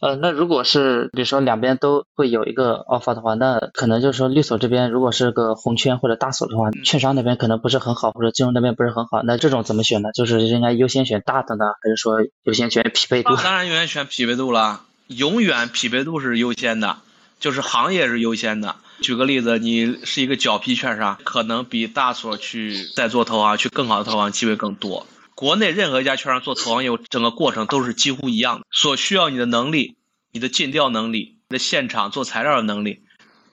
[0.00, 10.10] 呃，那如果是比如说两边都会有一个 offer 的话，那可能就是说律所这边如果是个红圈或者大所的话，券商那边可能不是很好，或者金融那边不是很好，那这种怎么选呢？
[10.12, 13.36] 就是应该优先选大的呢，还是说优先选匹配度？
[13.36, 16.98] 当然优先选匹配度了，永远匹配度是优先的，
[17.40, 18.76] 就是行业是优先的。
[19.00, 25.06] 举个例子，你是一个脚皮券商，可能比大所去再做投行去更好的投行机会更多。
[25.36, 29.98] 国内任何一家券商做投行业务，整个过程都是几乎一样的，所需要你的能力、
[30.32, 33.02] 你的尽调能力、你的现场做材料的能力、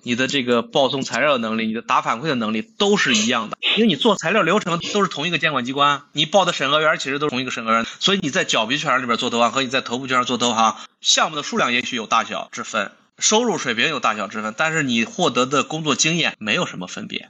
[0.01, 3.57] 你的这个报送材料的能力、你的打反馈的能力都是一样的。
[3.75, 12.93] 因为你做材料流程都是同一个监管机关，你报的审核员其实都是同一个审核员，所以你在脚皮券商里边做投行和你在头部券商做投行，项目的数量也许有大小之分。
[13.19, 17.29] 收入水平有大小之分，但是你获得的工作经验没有什么分别。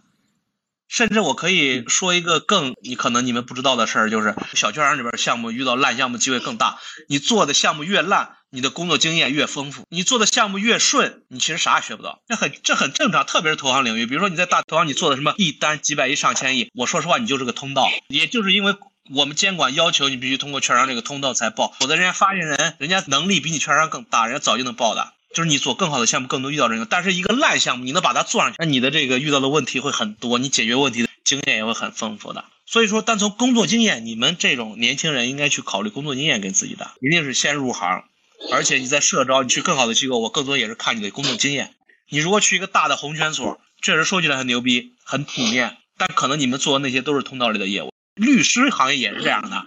[0.94, 6.78] 甚至我可以说一个更你可能你们不知道的事儿，就是小券商里边项目遇到烂项目机会更大。
[7.10, 12.22] 你做的项目越烂，你的工作经验越丰富；你做的项目越顺，你其实啥也学不到。
[12.28, 14.06] 这很这很正常，特别是投行领域。
[14.06, 17.90] 比如说你在大投行，你做的什么一单几百亿、上千亿，我说实话，你就是个通道。
[18.08, 18.76] 也就是因为
[19.16, 25.12] 我们监管要求你必须通过券商这个通道才报，否则人家发言人人家能力比你券商更大，人家早就能报的。
[25.34, 32.46] 就是你做更好的项目，更多遇到这个，但是一个烂项目，你能把它做上去，那你的这个遇到的问题会很多，你解决问题的经验也会很丰富的。
[32.66, 38.04] 所以说，单从工作经验，你们这种年轻人应该去考虑工作经验跟自己的，一定是先入行。
[38.52, 41.74] 而且你在社招，你去更好的机构，我更多也是看你的工作经验。
[42.10, 47.92] 你如果去一个大的红圈所，确实说起来很牛逼，很体面，但可能你们做的那些都是通道里的业务。
[48.16, 49.66] 律师行业也是这样的。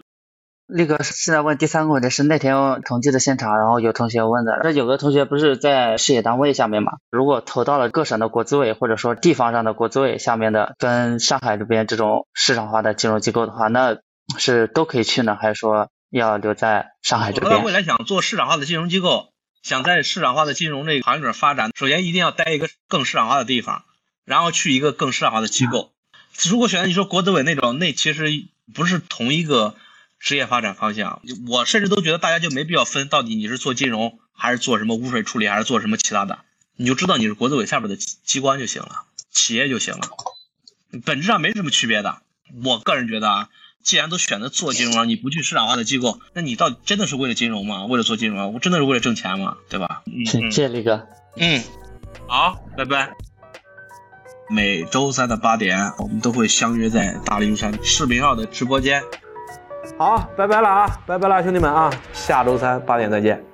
[0.68, 6.94] 那个现在问第三个问题是那天统计的现场，然后有同学问的，这有个同学不是在事业单位下面嘛？
[7.08, 13.98] 如果投到了各省的国资委或者说地方上的国资委下面的，跟上海这边这种市场化的金融机构的话，那
[14.38, 17.62] 是都可以去呢，还是说要留在上海这边？
[17.62, 19.28] 未来想做市场化的金融机构，
[19.62, 23.84] 想在市场化的金融这个行业里边发展，首先一定要待一个更市场化的地方，
[24.24, 25.92] 然后去一个更市场化的机构。
[26.50, 28.24] 如果选择你说国资委那种，那其实
[28.74, 29.76] 不是同一个。
[30.18, 36.40] 职业发展方向，我甚至都觉得大家就没必要分到底你是做金融还是做什么污水处理，还是做什么其他的，
[36.76, 40.08] 你就知道你是国资委下边的机关就行了，企业就行了，
[41.04, 42.22] 本质上没什么区别的。
[42.64, 43.48] 我个人觉得啊，
[43.82, 47.86] 既然都选择做金融了，你不去市场化的机构，那你到底真的是为了金融吗？
[47.86, 49.56] 为了做金融，我真的是为了挣钱吗？
[49.68, 50.02] 对吧？
[50.26, 51.06] 谢谢李哥。
[51.36, 51.62] 嗯，
[52.26, 53.12] 好，拜拜。
[54.48, 59.02] 每周三的八点，我们都会相约在大灵山视频号的直播间。
[59.96, 63.45] 好，拜拜了啊，拜拜了，兄弟们啊，下周三八点再见。